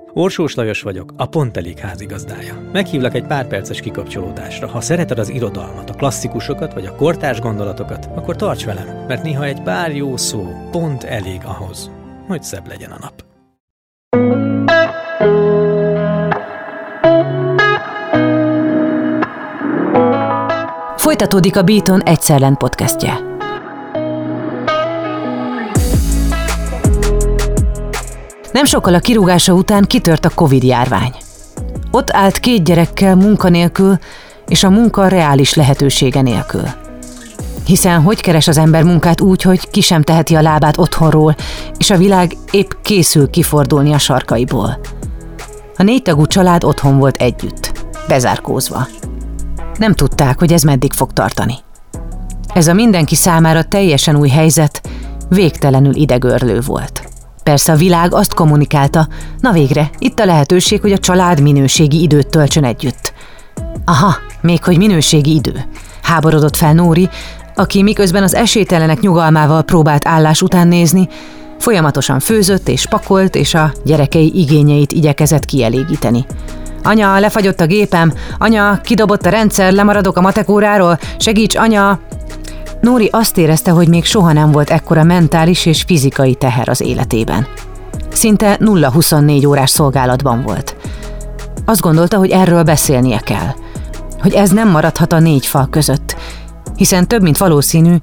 Orsós 0.13 0.55
Lajos 0.55 0.81
vagyok, 0.81 1.13
a 1.17 1.25
Pont 1.25 1.57
Elég 1.57 1.77
házigazdája. 1.77 2.69
Meghívlak 2.71 3.15
egy 3.15 3.25
pár 3.25 3.47
perces 3.47 3.79
kikapcsolódásra. 3.79 4.67
Ha 4.67 4.81
szereted 4.81 5.19
az 5.19 5.29
irodalmat, 5.29 5.89
a 5.89 5.93
klasszikusokat 5.93 6.73
vagy 6.73 6.85
a 6.85 6.95
kortárs 6.95 7.39
gondolatokat, 7.39 8.09
akkor 8.15 8.35
tarts 8.35 8.65
velem, 8.65 9.05
mert 9.07 9.23
néha 9.23 9.43
egy 9.43 9.61
pár 9.61 9.95
jó 9.95 10.17
szó 10.17 10.47
pont 10.71 11.03
elég 11.03 11.41
ahhoz, 11.43 11.91
hogy 12.27 12.43
szebb 12.43 12.67
legyen 12.67 12.91
a 12.91 12.97
nap. 12.99 13.23
Folytatódik 20.97 21.57
a 21.57 21.61
Beaton 21.61 22.01
Egyszerlen 22.01 22.57
podcastje. 22.57 23.30
Nem 28.61 28.69
sokkal 28.69 28.93
a 28.93 28.99
kirúgása 28.99 29.53
után 29.53 29.83
kitört 29.83 30.25
a 30.25 30.29
Covid 30.29 30.63
járvány. 30.63 31.13
Ott 31.91 32.11
állt 32.11 32.39
két 32.39 32.63
gyerekkel 32.63 33.15
munkanélkül, 33.15 33.97
és 34.47 34.63
a 34.63 34.69
munka 34.69 35.07
reális 35.07 35.53
lehetősége 35.53 36.21
nélkül. 36.21 36.63
Hiszen 37.65 38.01
hogy 38.01 38.21
keres 38.21 38.47
az 38.47 38.57
ember 38.57 38.83
munkát 38.83 39.21
úgy, 39.21 39.41
hogy 39.41 39.69
ki 39.69 39.81
sem 39.81 40.01
teheti 40.01 40.35
a 40.35 40.41
lábát 40.41 40.77
otthonról, 40.77 41.35
és 41.77 41.89
a 41.89 41.97
világ 41.97 42.37
épp 42.51 42.71
készül 42.81 43.29
kifordulni 43.29 43.93
a 43.93 43.97
sarkaiból. 43.97 44.79
A 45.77 45.83
négytagú 45.83 46.25
család 46.25 46.63
otthon 46.63 46.97
volt 46.97 47.21
együtt, 47.21 47.85
bezárkózva. 48.07 48.87
Nem 49.77 49.93
tudták, 49.93 50.39
hogy 50.39 50.53
ez 50.53 50.63
meddig 50.63 50.93
fog 50.93 51.13
tartani. 51.13 51.55
Ez 52.53 52.67
a 52.67 52.73
mindenki 52.73 53.15
számára 53.15 53.63
teljesen 53.63 54.15
új 54.15 54.29
helyzet 54.29 54.81
végtelenül 55.29 55.95
idegörlő 55.95 56.59
volt. 56.65 57.10
Persze 57.43 57.71
a 57.71 57.75
világ 57.75 58.13
azt 58.13 58.33
kommunikálta, 58.33 59.07
na 59.39 59.51
végre, 59.51 59.89
itt 59.97 60.19
a 60.19 60.25
lehetőség, 60.25 60.81
hogy 60.81 60.91
a 60.91 60.97
család 60.97 61.41
minőségi 61.41 62.01
időt 62.01 62.27
töltsön 62.27 62.63
együtt. 62.63 63.13
Aha, 63.85 64.15
még 64.41 64.63
hogy 64.63 64.77
minőségi 64.77 65.33
idő. 65.33 65.65
Háborodott 66.01 66.55
fel 66.55 66.73
Nóri, 66.73 67.09
aki 67.55 67.83
miközben 67.83 68.23
az 68.23 68.35
esélytelenek 68.35 68.99
nyugalmával 68.99 69.61
próbált 69.61 70.07
állás 70.07 70.41
után 70.41 70.67
nézni, 70.67 71.07
folyamatosan 71.59 72.19
főzött 72.19 72.67
és 72.67 72.87
pakolt, 72.87 73.35
és 73.35 73.53
a 73.53 73.71
gyerekei 73.83 74.31
igényeit 74.35 74.91
igyekezett 74.91 75.45
kielégíteni. 75.45 76.25
Anya, 76.83 77.19
lefagyott 77.19 77.59
a 77.59 77.65
gépem, 77.65 78.13
anya, 78.37 78.81
kidobott 78.83 79.25
a 79.25 79.29
rendszer, 79.29 79.71
lemaradok 79.71 80.17
a 80.17 80.21
matekóráról, 80.21 80.99
segíts, 81.17 81.55
anya! 81.55 81.99
Nóri 82.81 83.09
azt 83.11 83.37
érezte, 83.37 83.71
hogy 83.71 83.87
még 83.87 84.05
soha 84.05 84.33
nem 84.33 84.51
volt 84.51 84.69
ekkora 84.69 85.03
mentális 85.03 85.65
és 85.65 85.81
fizikai 85.81 86.35
teher 86.35 86.69
az 86.69 86.81
életében. 86.81 87.47
Szinte 88.09 88.57
0-24 88.59 89.47
órás 89.47 89.69
szolgálatban 89.69 90.41
volt. 90.41 90.75
Azt 91.65 91.81
gondolta, 91.81 92.17
hogy 92.17 92.29
erről 92.29 92.63
beszélnie 92.63 93.19
kell. 93.19 93.53
Hogy 94.19 94.33
ez 94.33 94.49
nem 94.49 94.69
maradhat 94.69 95.13
a 95.13 95.19
négy 95.19 95.45
fal 95.45 95.67
között, 95.69 96.15
hiszen 96.75 97.07
több 97.07 97.21
mint 97.21 97.37
valószínű, 97.37 97.95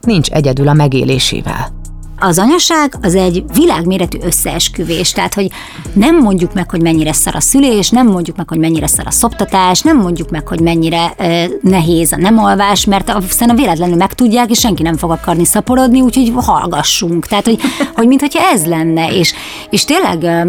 nincs 0.00 0.30
egyedül 0.30 0.68
a 0.68 0.72
megélésével 0.72 1.75
az 2.18 2.38
anyaság 2.38 2.94
az 3.02 3.14
egy 3.14 3.44
világméretű 3.54 4.18
összeesküvés, 4.22 5.12
tehát 5.12 5.34
hogy 5.34 5.50
nem 5.92 6.18
mondjuk 6.18 6.54
meg, 6.54 6.70
hogy 6.70 6.82
mennyire 6.82 7.12
szar 7.12 7.34
a 7.34 7.40
szülés, 7.40 7.90
nem 7.90 8.06
mondjuk 8.06 8.36
meg, 8.36 8.48
hogy 8.48 8.58
mennyire 8.58 8.86
szar 8.86 9.06
a 9.06 9.10
szoptatás, 9.10 9.80
nem 9.80 9.96
mondjuk 9.96 10.30
meg, 10.30 10.48
hogy 10.48 10.60
mennyire 10.60 11.12
ö, 11.18 11.44
nehéz 11.62 12.12
a 12.12 12.16
nem 12.16 12.38
alvás, 12.38 12.84
mert 12.84 13.10
aztán 13.10 13.50
a 13.50 13.54
véletlenül 13.54 13.96
megtudják, 13.96 14.50
és 14.50 14.58
senki 14.58 14.82
nem 14.82 14.96
fog 14.96 15.10
akarni 15.10 15.44
szaporodni, 15.44 16.00
úgyhogy 16.00 16.32
hallgassunk. 16.34 17.26
Tehát, 17.26 17.44
hogy, 17.44 17.60
hogy 17.94 18.06
mintha 18.06 18.40
ez 18.52 18.66
lenne, 18.66 19.12
és, 19.12 19.34
és 19.70 19.84
tényleg 19.84 20.46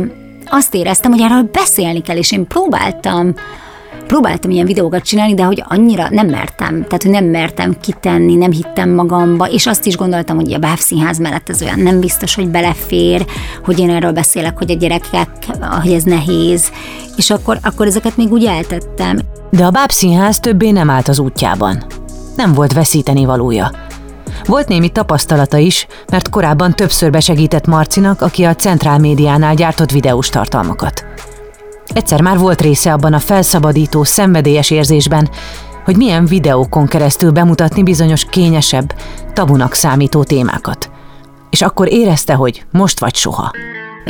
azt 0.50 0.74
éreztem, 0.74 1.12
hogy 1.12 1.22
erről 1.22 1.50
beszélni 1.52 2.02
kell, 2.02 2.18
és 2.18 2.32
én 2.32 2.48
próbáltam 2.48 3.34
próbáltam 4.08 4.52
ilyen 4.52 4.66
videókat 4.66 5.04
csinálni, 5.04 5.34
de 5.34 5.44
hogy 5.44 5.64
annyira 5.68 6.08
nem 6.10 6.28
mertem, 6.28 6.74
tehát 6.74 7.04
hogy 7.04 7.12
nem 7.12 7.26
mertem 7.26 7.80
kitenni, 7.82 8.36
nem 8.36 8.52
hittem 8.52 8.90
magamba, 8.90 9.50
és 9.50 9.66
azt 9.66 9.86
is 9.86 9.98
gondoltam, 9.98 10.36
hogy 10.36 10.54
a 10.54 10.58
bábszínház 10.58 11.18
mellett 11.18 11.50
ez 11.50 11.62
olyan 11.62 11.80
nem 11.80 12.00
biztos, 12.00 12.36
hogy 12.36 12.48
belefér, 12.48 13.26
hogy 13.66 13.80
én 13.80 13.90
erről 13.90 14.12
beszélek, 14.12 14.58
hogy 14.58 14.72
a 14.72 14.76
gyerekek, 14.76 15.30
hogy 15.82 15.92
ez 15.92 16.04
nehéz, 16.04 16.72
és 17.16 17.30
akkor, 17.30 17.58
akkor 17.64 17.86
ezeket 17.86 18.18
még 18.18 18.32
úgy 18.32 18.46
eltettem. 18.46 19.20
De 19.50 19.66
a 19.66 19.72
bábszínház 19.72 20.40
többé 20.40 20.72
nem 20.72 20.90
állt 20.90 21.08
az 21.08 21.20
útjában. 21.20 21.86
Nem 22.36 22.54
volt 22.54 22.74
veszíteni 22.74 23.26
valója. 23.26 23.72
Volt 24.46 24.68
némi 24.68 24.90
tapasztalata 24.90 25.58
is, 25.58 25.88
mert 26.12 26.30
korábban 26.30 26.76
többször 26.76 27.12
besegített 27.12 27.66
Marcinak, 27.66 28.22
aki 28.22 28.44
a 28.44 28.56
Centrál 28.56 29.00
Médiánál 29.00 29.56
gyártott 29.56 29.92
videós 29.92 30.30
tartalmakat. 30.30 31.06
Egyszer 31.98 32.22
már 32.22 32.38
volt 32.38 32.62
része 32.62 32.94
abban 32.94 33.14
a 33.14 33.20
felszabadító, 33.20 34.04
szenvedélyes 34.04 34.72
érzésben, 34.72 35.30
hogy 35.86 35.98
milyen 35.98 36.26
videókon 36.26 36.88
keresztül 36.88 37.32
bemutatni 37.32 37.84
bizonyos 37.84 38.26
kényesebb, 38.30 38.94
tabunak 39.34 39.74
számító 39.74 40.24
témákat. 40.24 40.90
És 41.50 41.62
akkor 41.62 41.92
érezte, 41.92 42.34
hogy 42.34 42.66
most 42.72 43.00
vagy 43.00 43.16
soha. 43.16 43.52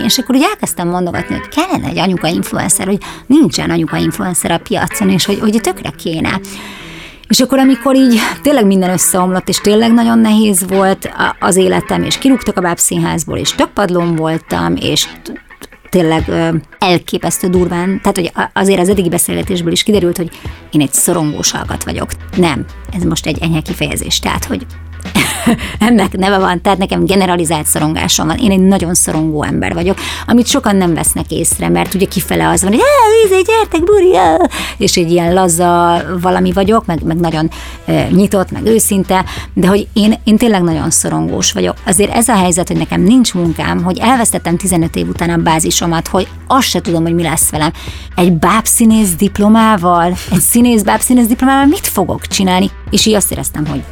És 0.06 0.18
akkor 0.18 0.36
úgy 0.36 0.46
elkezdtem 0.50 0.88
mondogatni, 0.88 1.36
hogy 1.36 1.48
kellene 1.48 1.88
egy 1.88 1.98
anyuka 1.98 2.28
influencer, 2.28 2.88
hogy 2.88 3.02
nincsen 3.26 3.70
anyuka 3.70 3.98
influencer 3.98 4.52
a 4.52 4.60
piacon, 4.60 5.10
és 5.10 5.26
hogy, 5.26 5.40
hogy 5.40 5.60
tökre 5.62 5.90
kéne. 5.90 6.40
És 7.28 7.40
akkor, 7.40 7.60
amikor 7.60 7.96
így 7.96 8.20
tényleg 8.42 8.66
minden 8.66 8.90
összeomlott, 8.90 9.50
és 9.50 9.58
tényleg 9.58 9.94
nagyon 9.94 10.20
nehéz 10.20 10.66
volt 10.68 11.12
az 11.40 11.56
életem, 11.56 12.04
és 12.04 12.18
kirúgtak 12.18 12.58
a 12.58 12.62
bábszínházból, 12.62 13.38
és 13.38 13.56
több 13.56 13.70
padlón 13.74 14.16
voltam, 14.16 14.76
és 14.76 15.08
tényleg 15.90 16.32
elképesztő 16.80 17.48
durván, 17.48 18.02
tehát 18.02 18.18
hogy 18.18 18.32
azért 18.54 18.80
az 18.80 18.90
eddigi 18.90 19.10
beszélgetésből 19.10 19.72
is 19.72 19.84
kiderült, 19.84 20.18
hogy 20.18 20.30
én 20.72 20.82
egy 20.82 20.94
szorongós 20.94 21.52
hallgat 21.52 21.84
vagyok. 21.84 22.10
Nem, 22.36 22.66
ez 22.94 23.04
most 23.04 23.26
egy 23.26 23.38
enyhe 23.42 23.62
kifejezés, 23.62 24.20
tehát 24.20 24.46
hogy 24.46 24.66
ennek 25.88 26.18
neve 26.18 26.38
van, 26.38 26.62
tehát 26.62 26.78
nekem 26.78 27.06
generalizált 27.06 27.66
szorongásom 27.66 28.28
van. 28.28 28.38
Én 28.38 28.52
egy 28.52 28.60
nagyon 28.60 28.94
szorongó 28.94 29.44
ember 29.44 29.74
vagyok, 29.74 29.98
amit 30.28 30.48
sokan 30.48 30.76
nem 30.76 30.94
vesznek 30.94 31.32
észre, 31.32 31.70
mert 31.70 31.94
ugye 31.94 32.06
kifele 32.06 32.50
az 32.50 32.62
van, 32.62 32.72
hogy 32.72 32.82
vízé, 33.24 33.42
gyertek, 33.42 33.84
burja, 33.84 34.38
és 34.78 34.96
egy 34.96 35.12
ilyen 35.12 35.34
laza 35.34 36.02
valami 36.22 36.52
vagyok, 36.52 36.86
meg, 36.86 37.04
meg 37.04 37.18
nagyon 37.18 37.50
e, 37.86 38.08
nyitott, 38.10 38.52
meg 38.52 38.66
őszinte, 38.66 39.26
de 39.54 39.68
hogy 39.68 39.88
én, 39.94 40.14
én 40.24 40.38
tényleg 40.38 40.62
nagyon 40.62 40.90
szorongós 40.90 41.52
vagyok. 41.52 41.76
Azért 41.86 42.14
ez 42.14 42.28
a 42.28 42.36
helyzet, 42.36 42.68
hogy 42.68 42.78
nekem 42.78 43.02
nincs 43.02 43.34
munkám, 43.34 43.84
hogy 43.84 43.98
elvesztettem 43.98 44.58
15 44.58 44.96
év 44.96 45.08
után 45.08 45.30
a 45.30 45.38
bázisomat, 45.38 46.08
hogy 46.08 46.28
azt 46.48 46.68
se 46.68 46.82
tudom, 46.82 47.04
hogy 47.04 47.16
mi 47.16 47.24
lesz 47.24 47.50
velem. 47.50 47.72
Egy 48.16 48.34
bábszínész 48.34 49.16
diplomával, 49.16 50.14
egy 50.32 50.40
színész 50.40 50.82
bábszínész 50.82 51.28
diplomával 51.28 51.66
mit 51.66 51.88
fogok 51.88 52.28
csinálni? 52.28 52.70
És 52.90 53.06
így 53.06 53.14
azt 53.14 53.32
éreztem, 53.32 53.66
hogy 53.66 53.84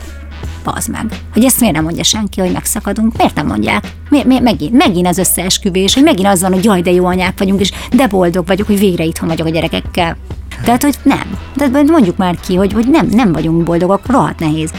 bazd 0.65 0.89
meg. 0.89 1.05
Hogy 1.33 1.43
ezt 1.43 1.59
miért 1.59 1.75
nem 1.75 1.83
mondja 1.83 2.03
senki, 2.03 2.41
hogy 2.41 2.51
megszakadunk? 2.51 3.17
Miért 3.17 3.35
nem 3.35 3.47
mondják? 3.47 3.91
Mi, 4.09 4.23
mi, 4.23 4.39
megint, 4.39 4.73
megint 4.73 5.07
az 5.07 5.17
összeesküvés, 5.17 5.93
hogy 5.93 6.03
megint 6.03 6.27
az 6.27 6.41
van, 6.41 6.53
hogy 6.53 6.63
jaj, 6.63 6.81
de 6.81 6.91
jó 6.91 7.05
anyák 7.05 7.39
vagyunk, 7.39 7.59
és 7.59 7.71
de 7.91 8.07
boldog 8.07 8.47
vagyok, 8.47 8.67
hogy 8.67 8.79
végre 8.79 9.03
itthon 9.03 9.27
vagyok 9.27 9.47
a 9.47 9.49
gyerekekkel. 9.49 10.17
Tehát, 10.63 10.83
hogy 10.83 10.95
nem. 11.03 11.37
De 11.55 11.83
mondjuk 11.83 12.17
már 12.17 12.35
ki, 12.39 12.55
hogy, 12.55 12.73
hogy 12.73 12.87
nem, 12.89 13.07
nem 13.11 13.31
vagyunk 13.31 13.63
boldogok, 13.63 14.05
rohadt 14.05 14.39
nehéz. 14.39 14.71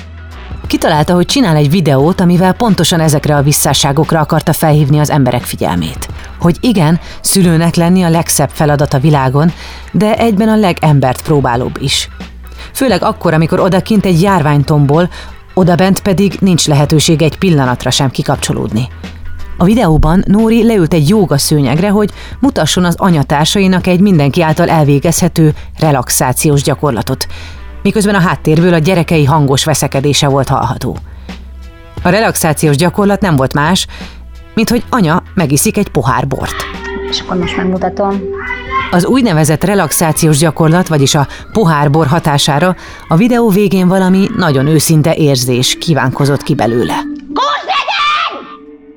Kitalálta, 0.67 1.15
hogy 1.15 1.27
csinál 1.27 1.57
egy 1.57 1.71
videót, 1.71 2.21
amivel 2.21 2.53
pontosan 2.53 3.01
ezekre 3.01 3.37
a 3.37 3.43
visszásságokra 3.43 4.21
akarta 4.21 4.53
felhívni 4.53 4.99
az 4.99 5.11
emberek 5.11 5.43
figyelmét. 5.43 6.09
Hogy 6.41 6.57
igen, 6.61 7.01
szülőnek 7.21 7.75
lenni 7.75 8.03
a 8.03 8.11
legszebb 8.11 8.51
feladat 8.53 8.95
a 8.95 8.99
világon, 8.99 9.53
de 9.93 10.19
egyben 10.19 10.49
a 10.49 10.57
legembert 10.57 11.23
próbálóbb 11.23 11.77
is. 11.81 12.09
Főleg 12.73 13.03
akkor, 13.03 13.35
amikor 13.35 13.61
odakint 13.61 14.05
egy 14.05 14.23
járványtombol, 14.23 15.09
odabent 15.59 16.01
pedig 16.01 16.37
nincs 16.41 16.67
lehetőség 16.67 17.23
egy 17.23 17.39
pillanatra 17.39 17.91
sem 17.91 18.11
kikapcsolódni. 18.11 18.89
A 19.57 19.65
videóban 19.65 20.25
Nóri 20.27 20.67
leült 20.67 20.95
egy 20.95 21.09
jóga 21.09 21.39
szőnyegre, 21.39 21.89
hogy 21.89 22.11
mutasson 22.41 22.85
az 22.85 22.95
anyatársainak 22.99 23.87
egy 23.87 24.01
mindenki 24.01 24.43
által 24.43 24.69
elvégezhető 24.69 25.55
relaxációs 25.79 26.63
gyakorlatot, 26.63 27.27
miközben 27.83 28.15
a 28.15 28.21
háttérből 28.21 28.75
a 28.75 28.79
gyerekei 28.79 29.25
hangos 29.25 29.65
veszekedése 29.65 30.29
volt 30.29 30.49
hallható. 30.49 30.97
A 32.03 32.09
relaxációs 32.09 32.77
gyakorlat 32.77 33.21
nem 33.21 33.37
volt 33.37 33.53
más, 33.53 33.87
mint 34.55 34.71
hogy 34.71 34.85
anya 34.91 35.23
megiszik 35.35 35.77
egy 35.77 35.89
pohár 35.89 36.27
bort. 36.27 36.55
És 37.11 37.21
akkor 37.21 37.37
most 37.37 37.57
megmutatom. 37.57 38.21
Az 38.91 39.07
úgynevezett 39.07 39.65
relaxációs 39.65 40.39
gyakorlat, 40.39 40.89
vagyis 40.89 41.15
a 41.15 41.27
pohárbor 41.53 42.07
hatására 42.07 42.77
a 43.09 43.17
videó 43.17 43.49
végén 43.49 43.89
valami 43.89 44.29
nagyon 44.37 44.67
őszinte 44.67 45.15
érzés 45.15 45.77
kívánkozott 45.79 46.43
ki 46.43 46.55
belőle. 46.55 47.15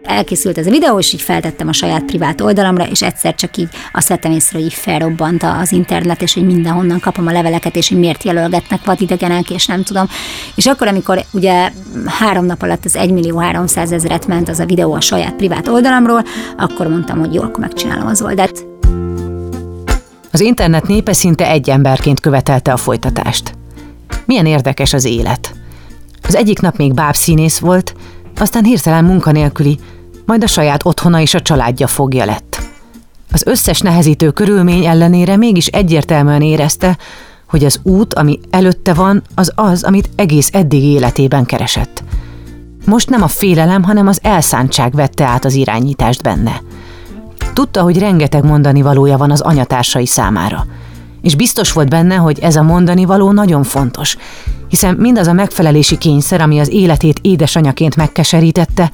elkészült 0.09 0.57
ez 0.57 0.67
a 0.67 0.69
videó, 0.69 0.99
és 0.99 1.13
így 1.13 1.21
feltettem 1.21 1.67
a 1.67 1.73
saját 1.73 2.03
privát 2.03 2.41
oldalamra, 2.41 2.87
és 2.87 3.01
egyszer 3.01 3.35
csak 3.35 3.57
így 3.57 3.69
azt 3.93 4.07
vettem 4.07 4.31
észre, 4.31 4.57
hogy 4.57 4.67
így 4.67 4.73
felrobbant 4.73 5.43
az 5.43 5.71
internet, 5.71 6.21
és 6.21 6.33
hogy 6.33 6.45
mindenhonnan 6.45 6.99
kapom 6.99 7.27
a 7.27 7.31
leveleket, 7.31 7.75
és 7.75 7.89
hogy 7.89 7.99
miért 7.99 8.23
jelölgetnek 8.23 8.85
vadidegenek, 8.85 9.49
és 9.49 9.65
nem 9.65 9.83
tudom. 9.83 10.09
És 10.55 10.65
akkor, 10.65 10.87
amikor 10.87 11.23
ugye 11.31 11.71
három 12.05 12.45
nap 12.45 12.61
alatt 12.61 12.85
az 12.85 12.95
1 12.95 13.11
millió 13.11 13.37
300 13.37 13.91
ezeret 13.91 14.27
ment 14.27 14.49
az 14.49 14.59
a 14.59 14.65
videó 14.65 14.93
a 14.93 15.01
saját 15.01 15.35
privát 15.35 15.67
oldalamról, 15.67 16.23
akkor 16.57 16.87
mondtam, 16.87 17.19
hogy 17.19 17.33
jó, 17.33 17.41
akkor 17.41 17.59
megcsinálom 17.59 18.07
az 18.07 18.21
oldalt. 18.21 18.65
Az 20.31 20.39
internet 20.39 20.87
népe 20.87 21.13
szinte 21.13 21.49
egy 21.49 21.69
emberként 21.69 22.19
követelte 22.19 22.71
a 22.71 22.77
folytatást. 22.77 23.53
Milyen 24.25 24.45
érdekes 24.45 24.93
az 24.93 25.05
élet. 25.05 25.53
Az 26.27 26.35
egyik 26.35 26.59
nap 26.59 26.77
még 26.77 26.93
bábszínész 26.93 27.57
volt, 27.57 27.95
aztán 28.37 28.63
hirtelen 28.63 29.03
munkanélküli, 29.03 29.79
majd 30.25 30.43
a 30.43 30.47
saját 30.47 30.85
otthona 30.85 31.21
és 31.21 31.33
a 31.33 31.41
családja 31.41 31.87
fogja 31.87 32.25
lett. 32.25 32.61
Az 33.31 33.45
összes 33.45 33.79
nehezítő 33.79 34.31
körülmény 34.31 34.85
ellenére 34.85 35.37
mégis 35.37 35.67
egyértelműen 35.67 36.41
érezte, 36.41 36.97
hogy 37.49 37.65
az 37.65 37.79
út, 37.83 38.13
ami 38.13 38.39
előtte 38.49 38.93
van, 38.93 39.21
az 39.35 39.51
az, 39.55 39.83
amit 39.83 40.09
egész 40.15 40.49
eddig 40.53 40.83
életében 40.83 41.45
keresett. 41.45 42.03
Most 42.85 43.09
nem 43.09 43.21
a 43.21 43.27
félelem, 43.27 43.83
hanem 43.83 44.07
az 44.07 44.19
elszántság 44.21 44.93
vette 44.93 45.25
át 45.25 45.45
az 45.45 45.53
irányítást 45.53 46.21
benne. 46.21 46.61
Tudta, 47.53 47.81
hogy 47.81 47.99
rengeteg 47.99 48.43
mondani 48.43 48.81
valója 48.81 49.17
van 49.17 49.31
az 49.31 49.41
anyatársai 49.41 50.05
számára. 50.05 50.65
És 51.21 51.35
biztos 51.35 51.71
volt 51.71 51.89
benne, 51.89 52.15
hogy 52.15 52.39
ez 52.39 52.55
a 52.55 52.63
mondani 52.63 53.05
való 53.05 53.31
nagyon 53.31 53.63
fontos, 53.63 54.17
hiszen 54.69 54.95
mindaz 54.95 55.27
a 55.27 55.33
megfelelési 55.33 55.97
kényszer, 55.97 56.41
ami 56.41 56.59
az 56.59 56.69
életét 56.69 57.19
édesanyaként 57.21 57.95
megkeserítette, 57.95 58.91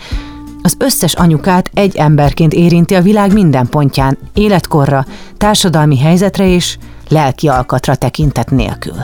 az 0.61 0.75
összes 0.79 1.13
anyukát 1.13 1.69
egy 1.73 1.95
emberként 1.95 2.53
érinti 2.53 2.95
a 2.95 3.01
világ 3.01 3.33
minden 3.33 3.67
pontján, 3.67 4.17
életkorra, 4.33 5.05
társadalmi 5.37 5.97
helyzetre 5.97 6.47
és 6.47 6.77
lelki 7.09 7.47
alkatra 7.47 7.95
tekintet 7.95 8.51
nélkül. 8.51 8.97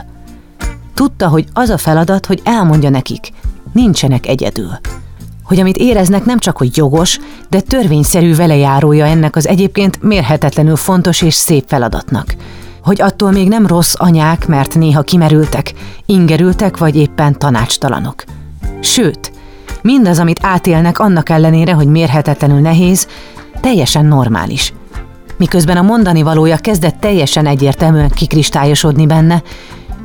Tudta, 0.94 1.28
hogy 1.28 1.44
az 1.52 1.68
a 1.68 1.78
feladat, 1.78 2.26
hogy 2.26 2.40
elmondja 2.44 2.90
nekik, 2.90 3.30
nincsenek 3.72 4.26
egyedül. 4.26 4.78
Hogy 5.52 5.60
amit 5.60 5.76
éreznek 5.76 6.24
nem 6.24 6.38
csak 6.38 6.56
hogy 6.56 6.76
jogos, 6.76 7.18
de 7.48 7.60
törvényszerű 7.60 8.34
velejárója 8.34 9.06
ennek 9.06 9.36
az 9.36 9.48
egyébként 9.48 10.02
mérhetetlenül 10.02 10.76
fontos 10.76 11.22
és 11.22 11.34
szép 11.34 11.64
feladatnak. 11.66 12.34
Hogy 12.82 13.00
attól 13.00 13.30
még 13.30 13.48
nem 13.48 13.66
rossz 13.66 13.94
anyák, 13.96 14.46
mert 14.46 14.74
néha 14.74 15.02
kimerültek, 15.02 15.72
ingerültek 16.06 16.76
vagy 16.76 16.96
éppen 16.96 17.38
tanácstalanok. 17.38 18.24
Sőt, 18.80 19.32
mindaz, 19.82 20.18
amit 20.18 20.38
átélnek 20.42 20.98
annak 20.98 21.28
ellenére, 21.28 21.72
hogy 21.72 21.86
mérhetetlenül 21.86 22.60
nehéz, 22.60 23.06
teljesen 23.60 24.04
normális. 24.04 24.72
Miközben 25.36 25.76
a 25.76 25.82
mondani 25.82 26.22
valója 26.22 26.56
kezdett 26.56 27.00
teljesen 27.00 27.46
egyértelműen 27.46 28.10
kikristályosodni 28.10 29.06
benne, 29.06 29.42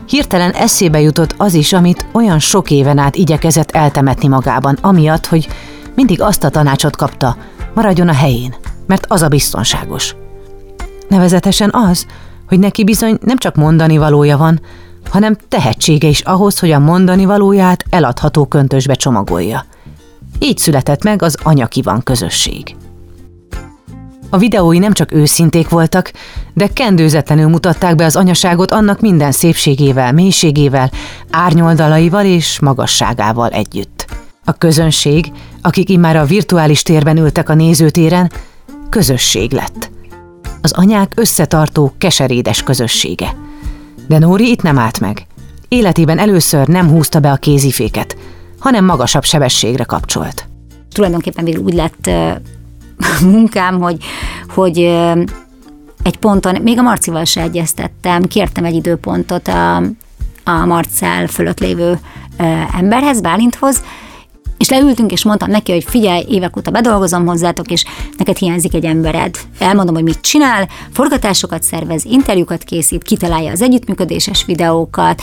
Hirtelen 0.08 0.52
eszébe 0.52 1.02
jutott 1.02 1.36
az 1.38 1.54
is, 1.54 1.74
amit 1.74 2.06
olyan 2.12 2.40
sok 2.40 2.72
éven 2.72 2.98
át 2.98 3.16
igyekezett 3.16 3.72
eltemetni 3.72 4.28
magában, 4.28 4.78
amiatt, 4.82 5.26
hogy 5.26 5.48
mindig 5.96 6.22
azt 6.22 6.44
a 6.44 6.50
tanácsot 6.50 6.96
kapta, 6.96 7.38
maradjon 7.74 8.10
a 8.10 8.14
helyén, 8.14 8.56
mert 8.86 9.06
az 9.08 9.22
a 9.22 9.28
biztonságos. 9.28 10.16
Nevezetesen 11.08 11.70
az, 11.74 12.06
hogy 12.48 12.60
neki 12.60 12.84
bizony 12.84 13.18
nem 13.22 13.38
csak 13.38 13.56
mondani 13.56 13.98
valója 13.98 14.38
van, 14.38 14.62
hanem 15.10 15.38
tehetsége 15.48 16.08
is 16.08 16.22
ahhoz, 16.22 16.60
hogy 16.60 16.72
a 16.72 16.80
mondani 16.80 17.26
valóját 17.26 17.84
eladható 17.90 18.46
köntösbe 18.46 18.94
csomagolja. 18.94 19.66
Így 20.40 20.58
született 20.58 21.04
meg 21.04 21.22
az 21.22 21.38
Anyakivan 21.44 22.04
közösség. 22.04 22.76
A 24.30 24.38
videói 24.38 24.78
nem 24.78 24.94
csak 24.94 25.14
őszinték 25.14 25.70
voltak, 25.70 26.12
de 26.54 26.68
kendőzetlenül 26.68 27.48
mutatták 27.48 27.96
be 27.96 28.06
az 28.06 28.16
anyaságot 28.16 28.72
annak 28.72 29.02
minden 29.02 29.32
szépségével, 29.32 30.12
mélységével, 30.12 30.92
árnyoldalaival 31.32 32.26
és 32.26 32.60
magasságával 32.60 33.50
együtt. 33.50 34.06
A 34.46 34.52
közönség, 34.52 35.32
akik 35.62 35.90
immár 35.90 36.16
a 36.16 36.26
virtuális 36.26 36.82
térben 36.82 37.18
ültek 37.18 37.50
a 37.50 37.54
nézőtéren, 37.54 38.32
közösség 38.90 39.52
lett. 39.52 39.92
Az 40.62 40.72
anyák 40.72 41.12
összetartó, 41.16 41.94
keserédes 41.98 42.64
közössége. 42.64 43.36
De 44.08 44.18
Nóri 44.18 44.50
itt 44.50 44.62
nem 44.62 44.78
állt 44.78 45.00
meg. 45.00 45.26
Életében 45.68 46.18
először 46.18 46.68
nem 46.68 46.90
húzta 46.90 47.20
be 47.20 47.32
a 47.32 47.36
kéziféket, 47.36 48.18
hanem 48.60 48.86
magasabb 48.86 49.24
sebességre 49.24 49.84
kapcsolt. 49.84 50.48
Tulajdonképpen 50.92 51.46
végül 51.46 51.64
úgy 51.64 51.74
lett 51.74 52.10
munkám, 53.22 53.80
hogy, 53.82 54.04
hogy 54.54 54.78
egy 56.04 56.18
ponton, 56.20 56.62
még 56.62 56.80
a 56.80 56.82
Marcival 56.82 57.24
se 57.24 57.42
egyeztettem, 57.42 58.24
kértem 58.24 58.66
egy 58.66 58.76
időpontot 58.76 59.48
a, 59.48 59.76
a 60.44 60.66
Marcel 60.66 61.28
fölött 61.28 61.60
lévő 61.60 62.00
emberhez, 62.78 63.22
Bálinthoz, 63.22 63.84
és 64.58 64.70
leültünk, 64.70 65.12
és 65.12 65.24
mondtam 65.24 65.50
neki, 65.50 65.72
hogy 65.72 65.84
figyelj, 65.84 66.26
évek 66.30 66.58
óta 66.58 66.72
bedolgozom 66.72 67.26
hozzátok, 67.26 67.72
és 67.72 67.86
neked 68.18 68.38
hiányzik 68.38 68.74
egy 68.74 68.86
embered. 68.86 69.36
Elmondom, 69.60 69.96
hogy 69.96 70.04
mit 70.04 70.22
csinál, 70.22 70.68
forgatásokat 70.92 71.64
szervez, 71.64 72.06
interjúkat 72.06 72.64
készít, 72.64 73.04
kitalálja 73.04 73.52
az 73.52 73.62
együttműködéses 73.62 74.46
videókat, 74.46 75.22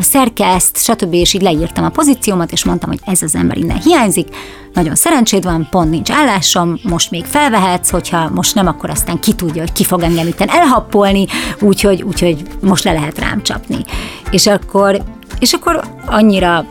szerkeszt, 0.00 0.82
stb. 0.82 1.14
És 1.14 1.34
így 1.34 1.42
leírtam 1.42 1.84
a 1.84 1.88
pozíciómat, 1.88 2.52
és 2.52 2.64
mondtam, 2.64 2.88
hogy 2.90 3.00
ez 3.04 3.22
az 3.22 3.34
ember 3.34 3.56
innen 3.56 3.80
hiányzik, 3.80 4.28
nagyon 4.72 4.94
szerencséd 4.94 5.44
van, 5.44 5.68
pont 5.70 5.90
nincs 5.90 6.10
állásom, 6.10 6.78
most 6.82 7.10
még 7.10 7.24
felvehetsz, 7.24 7.90
hogyha 7.90 8.30
most 8.34 8.54
nem, 8.54 8.66
akkor 8.66 8.90
aztán 8.90 9.20
ki 9.20 9.32
tudja, 9.32 9.60
hogy 9.60 9.72
ki 9.72 9.84
fog 9.84 10.02
engem 10.02 10.26
itten 10.26 10.48
elhappolni, 10.48 11.26
úgyhogy, 11.60 12.02
úgyhogy 12.02 12.42
most 12.60 12.84
le 12.84 12.92
lehet 12.92 13.18
rám 13.18 13.42
csapni. 13.42 13.84
És 14.30 14.46
akkor, 14.46 15.02
és 15.38 15.52
akkor 15.52 15.84
annyira 16.06 16.64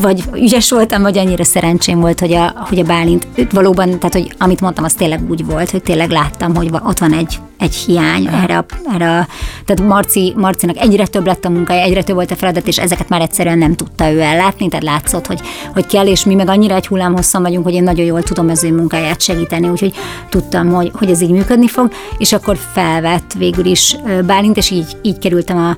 vagy 0.00 0.22
ügyes 0.34 0.70
voltam, 0.70 1.02
vagy 1.02 1.18
annyira 1.18 1.44
szerencsém 1.44 2.00
volt, 2.00 2.20
hogy 2.20 2.32
a, 2.32 2.52
hogy 2.68 2.78
a 2.78 2.82
Bálint 2.82 3.26
valóban, 3.50 3.86
tehát 3.86 4.12
hogy 4.12 4.34
amit 4.38 4.60
mondtam, 4.60 4.84
az 4.84 4.94
tényleg 4.94 5.30
úgy 5.30 5.46
volt, 5.46 5.70
hogy 5.70 5.82
tényleg 5.82 6.10
láttam, 6.10 6.54
hogy 6.54 6.70
ott 6.82 6.98
van 6.98 7.12
egy, 7.12 7.38
egy 7.58 7.74
hiány 7.74 8.26
erre, 8.26 8.58
a, 8.58 8.64
erre 8.94 9.18
a, 9.18 9.26
tehát 9.64 9.92
Marci, 9.92 10.32
Marcinak 10.36 10.76
egyre 10.76 11.06
több 11.06 11.26
lett 11.26 11.44
a 11.44 11.50
munkája, 11.50 11.82
egyre 11.82 12.02
több 12.02 12.14
volt 12.14 12.30
a 12.30 12.36
feladat, 12.36 12.66
és 12.66 12.78
ezeket 12.78 13.08
már 13.08 13.20
egyszerűen 13.20 13.58
nem 13.58 13.74
tudta 13.74 14.12
ő 14.12 14.20
ellátni, 14.20 14.68
tehát 14.68 14.84
látszott, 14.84 15.26
hogy, 15.26 15.40
hogy 15.72 15.86
kell, 15.86 16.06
és 16.06 16.24
mi 16.24 16.34
meg 16.34 16.48
annyira 16.48 16.74
egy 16.74 16.86
hullámhosszan 16.86 17.42
vagyunk, 17.42 17.64
hogy 17.64 17.74
én 17.74 17.82
nagyon 17.82 18.06
jól 18.06 18.22
tudom 18.22 18.48
az 18.48 18.64
ő 18.64 18.72
munkáját 18.74 19.20
segíteni, 19.20 19.68
úgyhogy 19.68 19.94
tudtam, 20.28 20.72
hogy, 20.72 20.90
hogy 20.94 21.10
ez 21.10 21.20
így 21.20 21.30
működni 21.30 21.68
fog, 21.68 21.90
és 22.18 22.32
akkor 22.32 22.56
felvett 22.72 23.32
végül 23.38 23.64
is 23.64 23.96
Bálint, 24.26 24.56
és 24.56 24.70
így, 24.70 24.96
így 25.02 25.18
kerültem 25.18 25.56
a 25.56 25.76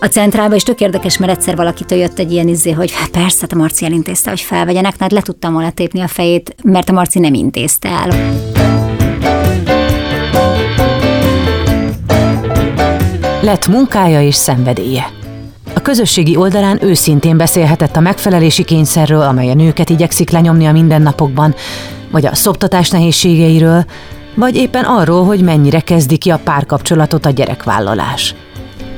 a 0.00 0.06
centrálba, 0.06 0.54
és 0.54 0.62
tök 0.62 0.80
érdekes, 0.80 1.18
mert 1.18 1.32
egyszer 1.32 1.56
valakitől 1.56 1.98
jött 1.98 2.18
egy 2.18 2.32
ilyen 2.32 2.48
izé, 2.48 2.70
hogy 2.70 2.92
hát 2.92 3.08
persze, 3.08 3.38
hát 3.40 3.52
a 3.52 3.56
Marci 3.56 3.84
elintézte, 3.84 4.30
hogy 4.30 4.40
felvegyenek, 4.40 4.98
mert 4.98 5.12
le 5.12 5.20
tudtam 5.20 5.52
volna 5.52 5.70
tépni 5.70 6.00
a 6.00 6.08
fejét, 6.08 6.54
mert 6.62 6.88
a 6.88 6.92
Marci 6.92 7.18
nem 7.18 7.34
intézte 7.34 7.88
el. 7.88 8.08
Lett 13.42 13.68
munkája 13.68 14.22
és 14.22 14.34
szenvedélye. 14.34 15.08
A 15.74 15.80
közösségi 15.80 16.36
oldalán 16.36 16.78
őszintén 16.82 17.36
beszélhetett 17.36 17.96
a 17.96 18.00
megfelelési 18.00 18.64
kényszerről, 18.64 19.22
amely 19.22 19.50
a 19.50 19.54
nőket 19.54 19.90
igyekszik 19.90 20.30
lenyomni 20.30 20.66
a 20.66 20.72
mindennapokban, 20.72 21.54
vagy 22.10 22.26
a 22.26 22.34
szoptatás 22.34 22.90
nehézségeiről, 22.90 23.84
vagy 24.34 24.56
éppen 24.56 24.84
arról, 24.84 25.24
hogy 25.24 25.40
mennyire 25.40 25.80
kezdi 25.80 26.16
ki 26.16 26.30
a 26.30 26.40
párkapcsolatot 26.44 27.26
a 27.26 27.30
gyerekvállalás. 27.30 28.34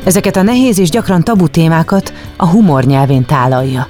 Ezeket 0.05 0.37
a 0.37 0.43
nehéz 0.43 0.79
és 0.79 0.91
gyakran 0.91 1.23
tabu 1.23 1.49
témákat 1.49 2.13
a 2.37 2.49
humor 2.49 2.85
nyelvén 2.85 3.25
tálalja, 3.25 3.87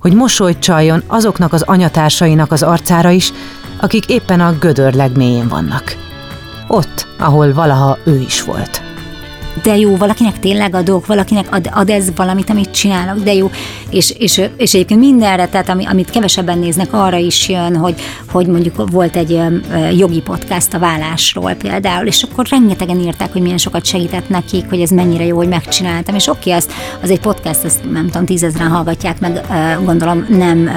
hogy 0.00 0.14
mosolyt 0.14 0.58
csaljon 0.58 1.02
azoknak 1.06 1.52
az 1.52 1.62
anyatársainak 1.62 2.52
az 2.52 2.62
arcára 2.62 3.10
is, 3.10 3.32
akik 3.80 4.08
éppen 4.08 4.40
a 4.40 4.58
gödör 4.58 4.94
legmélyén 4.94 5.48
vannak. 5.48 5.96
Ott, 6.68 7.06
ahol 7.18 7.52
valaha 7.52 7.98
ő 8.04 8.20
is 8.20 8.42
volt 8.42 8.93
de 9.62 9.76
jó, 9.76 9.96
valakinek 9.96 10.38
tényleg 10.38 10.74
adok, 10.74 11.06
valakinek 11.06 11.46
ad, 11.50 11.70
ad 11.72 11.90
ez 11.90 12.12
valamit, 12.16 12.50
amit 12.50 12.70
csinálok, 12.70 13.22
de 13.22 13.34
jó. 13.34 13.50
És, 13.90 14.10
és, 14.18 14.42
és 14.56 14.74
egyébként 14.74 15.00
mindenre, 15.00 15.46
tehát 15.46 15.68
ami, 15.68 15.86
amit 15.86 16.10
kevesebben 16.10 16.58
néznek, 16.58 16.92
arra 16.92 17.16
is 17.16 17.48
jön, 17.48 17.76
hogy, 17.76 17.94
hogy 18.30 18.46
mondjuk 18.46 18.90
volt 18.90 19.16
egy 19.16 19.40
jogi 19.96 20.20
podcast 20.20 20.74
a 20.74 20.78
vállásról 20.78 21.52
például, 21.52 22.06
és 22.06 22.22
akkor 22.22 22.46
rengetegen 22.50 23.00
írták, 23.00 23.32
hogy 23.32 23.42
milyen 23.42 23.58
sokat 23.58 23.84
segített 23.84 24.28
nekik, 24.28 24.64
hogy 24.68 24.80
ez 24.80 24.90
mennyire 24.90 25.24
jó, 25.24 25.36
hogy 25.36 25.48
megcsináltam, 25.48 26.14
és 26.14 26.26
oké, 26.26 26.50
az, 26.50 26.68
az 27.02 27.10
egy 27.10 27.20
podcast, 27.20 27.64
ezt 27.64 27.90
nem 27.92 28.06
tudom, 28.06 28.26
tízezren 28.26 28.68
hallgatják 28.68 29.20
meg, 29.20 29.40
gondolom 29.84 30.26
nem 30.28 30.70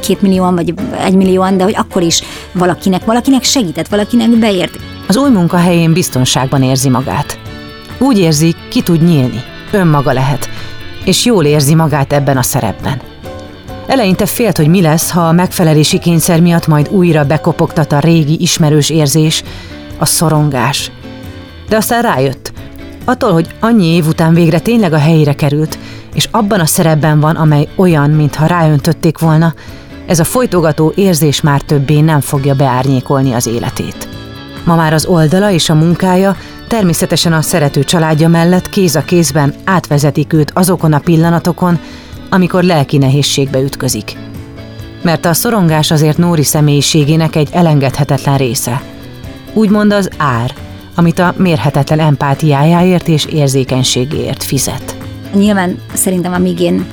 két 0.00 0.22
millióan, 0.22 0.54
vagy 0.54 0.74
egy 1.04 1.14
millióan, 1.14 1.56
de 1.56 1.64
hogy 1.64 1.74
akkor 1.76 2.02
is 2.02 2.22
valakinek, 2.52 3.04
valakinek 3.04 3.42
segített, 3.42 3.88
valakinek 3.88 4.28
beért. 4.28 4.78
Az 5.08 5.16
új 5.16 5.30
munkahelyén 5.30 5.92
biztonságban 5.92 6.62
érzi 6.62 6.88
magát. 6.88 7.41
Úgy 8.02 8.18
érzi, 8.18 8.54
ki 8.68 8.82
tud 8.82 9.02
nyílni, 9.02 9.42
önmaga 9.72 10.12
lehet, 10.12 10.48
és 11.04 11.24
jól 11.24 11.44
érzi 11.44 11.74
magát 11.74 12.12
ebben 12.12 12.36
a 12.36 12.42
szerepben. 12.42 13.00
Eleinte 13.86 14.26
félt, 14.26 14.56
hogy 14.56 14.68
mi 14.68 14.80
lesz, 14.80 15.10
ha 15.10 15.20
a 15.20 15.32
megfelelési 15.32 15.98
kényszer 15.98 16.40
miatt 16.40 16.66
majd 16.66 16.88
újra 16.90 17.24
bekopogtat 17.24 17.92
a 17.92 17.98
régi 17.98 18.36
ismerős 18.40 18.90
érzés, 18.90 19.42
a 19.98 20.04
szorongás. 20.04 20.90
De 21.68 21.76
aztán 21.76 22.02
rájött, 22.02 22.52
attól, 23.04 23.32
hogy 23.32 23.54
annyi 23.60 23.86
év 23.86 24.06
után 24.06 24.34
végre 24.34 24.58
tényleg 24.58 24.92
a 24.92 24.98
helyére 24.98 25.34
került, 25.34 25.78
és 26.14 26.28
abban 26.30 26.60
a 26.60 26.66
szerepben 26.66 27.20
van, 27.20 27.36
amely 27.36 27.68
olyan, 27.76 28.10
mintha 28.10 28.46
ráöntötték 28.46 29.18
volna, 29.18 29.54
ez 30.06 30.18
a 30.18 30.24
folytogató 30.24 30.92
érzés 30.96 31.40
már 31.40 31.60
többé 31.60 32.00
nem 32.00 32.20
fogja 32.20 32.54
beárnyékolni 32.54 33.32
az 33.32 33.46
életét. 33.46 34.08
Ma 34.64 34.74
már 34.74 34.92
az 34.92 35.06
oldala 35.06 35.50
és 35.50 35.68
a 35.70 35.74
munkája 35.74 36.36
természetesen 36.72 37.32
a 37.32 37.42
szerető 37.42 37.84
családja 37.84 38.28
mellett 38.28 38.68
kéz 38.68 38.96
a 38.96 39.02
kézben 39.02 39.54
átvezetik 39.64 40.32
őt 40.32 40.50
azokon 40.54 40.92
a 40.92 40.98
pillanatokon, 40.98 41.78
amikor 42.30 42.62
lelki 42.62 42.98
nehézségbe 42.98 43.60
ütközik. 43.60 44.16
Mert 45.02 45.24
a 45.24 45.32
szorongás 45.32 45.90
azért 45.90 46.18
Nóri 46.18 46.42
személyiségének 46.42 47.36
egy 47.36 47.48
elengedhetetlen 47.52 48.36
része. 48.36 48.82
Úgymond 49.52 49.92
az 49.92 50.10
ár, 50.16 50.54
amit 50.94 51.18
a 51.18 51.34
mérhetetlen 51.36 52.00
empátiájáért 52.00 53.08
és 53.08 53.24
érzékenységéért 53.24 54.42
fizet. 54.42 54.96
Nyilván 55.34 55.78
szerintem, 55.94 56.32
amíg 56.32 56.60
én 56.60 56.86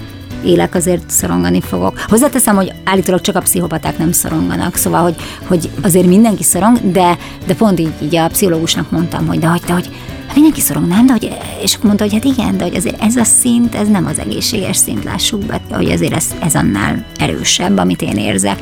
élek, 0.45 0.75
azért 0.75 1.09
szorongani 1.09 1.61
fogok. 1.61 1.99
Hozzáteszem, 2.07 2.55
hogy 2.55 2.71
állítólag 2.83 3.21
csak 3.21 3.35
a 3.35 3.39
pszichopaták 3.39 3.97
nem 3.97 4.11
szoronganak, 4.11 4.75
szóval, 4.75 5.01
hogy, 5.01 5.15
hogy 5.47 5.69
azért 5.81 6.07
mindenki 6.07 6.43
szorong, 6.43 6.91
de, 6.91 7.17
de 7.45 7.53
pont 7.53 7.79
így, 7.79 7.93
így 8.01 8.15
a 8.15 8.27
pszichológusnak 8.27 8.91
mondtam, 8.91 9.27
hogy 9.27 9.39
de 9.39 9.47
hogy, 9.47 9.61
de 9.65 9.73
hogy 9.73 9.89
hát 10.25 10.35
mindenki 10.35 10.61
szorong, 10.61 10.87
nem? 10.87 11.05
De 11.05 11.11
hogy, 11.11 11.37
és 11.61 11.73
akkor 11.73 11.85
mondta, 11.85 12.03
hogy 12.03 12.13
hát 12.13 12.23
igen, 12.23 12.57
de 12.57 12.63
hogy 12.63 12.75
azért 12.75 13.01
ez 13.01 13.15
a 13.15 13.23
szint, 13.23 13.75
ez 13.75 13.87
nem 13.87 14.05
az 14.05 14.19
egészséges 14.19 14.77
szint, 14.77 15.03
lássuk 15.03 15.45
be, 15.45 15.61
hogy 15.69 15.91
azért 15.91 16.13
ez, 16.13 16.25
ez 16.43 16.55
annál 16.55 17.05
erősebb, 17.17 17.77
amit 17.77 18.01
én 18.01 18.17
érzek. 18.17 18.59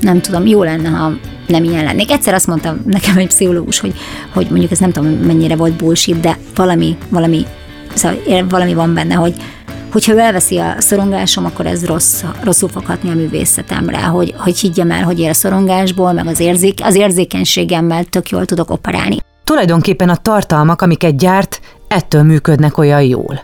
Nem 0.00 0.20
tudom, 0.20 0.46
jó 0.46 0.62
lenne, 0.62 0.88
ha 0.88 1.12
nem 1.46 1.64
ilyen 1.64 1.84
lennék. 1.84 2.10
Egyszer 2.10 2.34
azt 2.34 2.46
mondtam 2.46 2.80
nekem 2.84 3.16
egy 3.16 3.26
pszichológus, 3.26 3.78
hogy, 3.78 3.94
hogy 4.32 4.46
mondjuk 4.50 4.70
ez 4.70 4.78
nem 4.78 4.92
tudom 4.92 5.10
mennyire 5.10 5.56
volt 5.56 5.72
bullshit, 5.72 6.20
de 6.20 6.38
valami, 6.54 6.96
valami, 7.08 7.46
szóval 7.94 8.18
valami 8.48 8.74
van 8.74 8.94
benne, 8.94 9.14
hogy, 9.14 9.34
hogyha 9.92 10.20
elveszi 10.20 10.58
a 10.58 10.74
szorongásom, 10.78 11.44
akkor 11.44 11.66
ez 11.66 11.86
rossz, 11.86 12.22
rosszul 12.42 12.68
fog 12.68 12.82
a 12.88 12.96
művészetemre, 13.02 14.02
hogy, 14.02 14.34
hogy 14.38 14.58
higgyem 14.58 14.90
el, 14.90 15.02
hogy 15.02 15.18
én 15.20 15.30
a 15.30 15.34
szorongásból, 15.34 16.12
meg 16.12 16.26
az, 16.26 16.40
érzék, 16.40 16.78
az 16.82 16.94
érzékenységemmel 16.94 18.04
tök 18.04 18.28
jól 18.28 18.44
tudok 18.44 18.70
operálni. 18.70 19.16
Tulajdonképpen 19.44 20.08
a 20.08 20.16
tartalmak, 20.16 20.82
amiket 20.82 21.16
gyárt, 21.16 21.60
ettől 21.88 22.22
működnek 22.22 22.78
olyan 22.78 23.02
jól. 23.02 23.42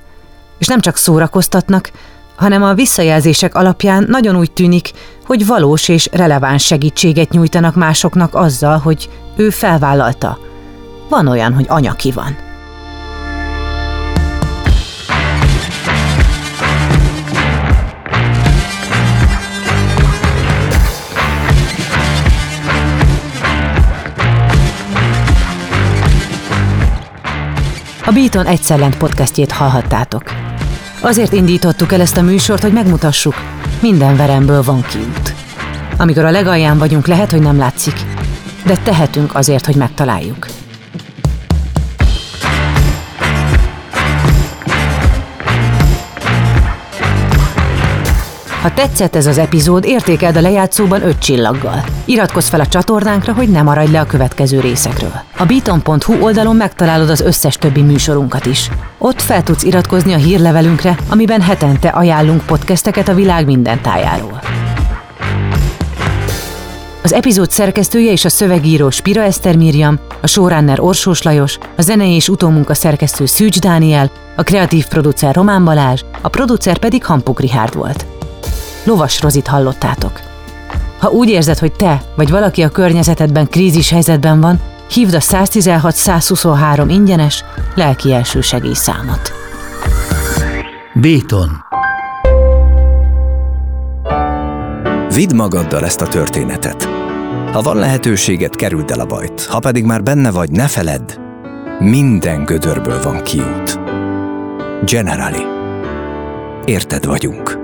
És 0.58 0.66
nem 0.66 0.80
csak 0.80 0.96
szórakoztatnak, 0.96 1.90
hanem 2.36 2.62
a 2.62 2.74
visszajelzések 2.74 3.54
alapján 3.54 4.06
nagyon 4.08 4.36
úgy 4.36 4.52
tűnik, 4.52 4.90
hogy 5.26 5.46
valós 5.46 5.88
és 5.88 6.08
releváns 6.12 6.64
segítséget 6.64 7.30
nyújtanak 7.30 7.74
másoknak 7.74 8.34
azzal, 8.34 8.78
hogy 8.78 9.10
ő 9.36 9.50
felvállalta. 9.50 10.38
Van 11.08 11.26
olyan, 11.26 11.52
hogy 11.52 11.64
anyaki 11.68 12.12
van. 12.12 12.36
A 28.06 28.12
Beaton 28.12 28.46
Egyszerlent 28.46 28.96
podcastjét 28.96 29.52
hallhattátok. 29.52 30.22
Azért 31.00 31.32
indítottuk 31.32 31.92
el 31.92 32.00
ezt 32.00 32.16
a 32.16 32.22
műsort, 32.22 32.62
hogy 32.62 32.72
megmutassuk, 32.72 33.34
minden 33.80 34.16
veremből 34.16 34.62
van 34.62 34.82
kiút. 34.82 35.34
Amikor 35.98 36.24
a 36.24 36.30
legalján 36.30 36.78
vagyunk, 36.78 37.06
lehet, 37.06 37.30
hogy 37.30 37.40
nem 37.40 37.58
látszik, 37.58 37.94
de 38.66 38.76
tehetünk 38.76 39.34
azért, 39.34 39.66
hogy 39.66 39.76
megtaláljuk. 39.76 40.46
Ha 48.64 48.72
tetszett 48.72 49.16
ez 49.16 49.26
az 49.26 49.38
epizód, 49.38 49.84
értékeld 49.84 50.36
a 50.36 50.40
lejátszóban 50.40 51.02
5 51.02 51.18
csillaggal. 51.18 51.84
Iratkozz 52.04 52.48
fel 52.48 52.60
a 52.60 52.66
csatornánkra, 52.66 53.32
hogy 53.32 53.48
ne 53.48 53.62
maradj 53.62 53.92
le 53.92 54.00
a 54.00 54.06
következő 54.06 54.60
részekről. 54.60 55.12
A 55.36 55.44
beaton.hu 55.44 56.20
oldalon 56.20 56.56
megtalálod 56.56 57.10
az 57.10 57.20
összes 57.20 57.56
többi 57.56 57.82
műsorunkat 57.82 58.46
is. 58.46 58.70
Ott 58.98 59.20
fel 59.20 59.42
tudsz 59.42 59.62
iratkozni 59.62 60.12
a 60.12 60.16
hírlevelünkre, 60.16 60.96
amiben 61.08 61.40
hetente 61.40 61.88
ajánlunk 61.88 62.46
podcasteket 62.46 63.08
a 63.08 63.14
világ 63.14 63.46
minden 63.46 63.80
tájáról. 63.80 64.40
Az 67.02 67.12
epizód 67.12 67.50
szerkesztője 67.50 68.12
és 68.12 68.24
a 68.24 68.28
szövegíró 68.28 68.90
Spira 68.90 69.22
Eszter 69.22 69.56
Mirjam, 69.56 69.98
a 70.20 70.26
showrunner 70.26 70.80
Orsós 70.80 71.22
Lajos, 71.22 71.58
a 71.76 71.82
zenei 71.82 72.14
és 72.14 72.28
utómunka 72.28 72.74
szerkesztő 72.74 73.26
Szűcs 73.26 73.58
Dániel, 73.58 74.10
a 74.36 74.42
kreatív 74.42 74.86
producer 74.86 75.34
Román 75.34 75.64
Balázs, 75.64 76.00
a 76.22 76.28
producer 76.28 76.78
pedig 76.78 77.04
Hampuk 77.04 77.40
Rihárd 77.40 77.74
volt. 77.74 78.06
Lovas 78.84 79.20
Rozit 79.20 79.46
hallottátok. 79.46 80.20
Ha 80.98 81.10
úgy 81.10 81.28
érzed, 81.28 81.58
hogy 81.58 81.72
te 81.72 82.02
vagy 82.16 82.30
valaki 82.30 82.62
a 82.62 82.68
környezetedben 82.68 83.48
krízis 83.48 83.90
helyzetben 83.90 84.40
van, 84.40 84.60
hívd 84.90 85.14
a 85.14 85.20
116-123 85.20 86.84
ingyenes 86.88 87.44
lelki 87.74 88.12
elsősegély 88.12 88.74
számot. 88.74 89.32
Béton 90.94 91.64
Vidd 95.14 95.34
magaddal 95.34 95.84
ezt 95.84 96.00
a 96.00 96.08
történetet. 96.08 96.88
Ha 97.52 97.60
van 97.60 97.76
lehetőséget, 97.76 98.56
kerüld 98.56 98.90
el 98.90 99.00
a 99.00 99.06
bajt. 99.06 99.44
Ha 99.44 99.58
pedig 99.58 99.84
már 99.84 100.02
benne 100.02 100.30
vagy, 100.30 100.50
ne 100.50 100.68
feledd, 100.68 101.18
minden 101.78 102.44
gödörből 102.44 103.02
van 103.02 103.22
kiút. 103.22 103.78
Generali. 104.84 105.42
Érted 106.64 107.04
vagyunk. 107.04 107.63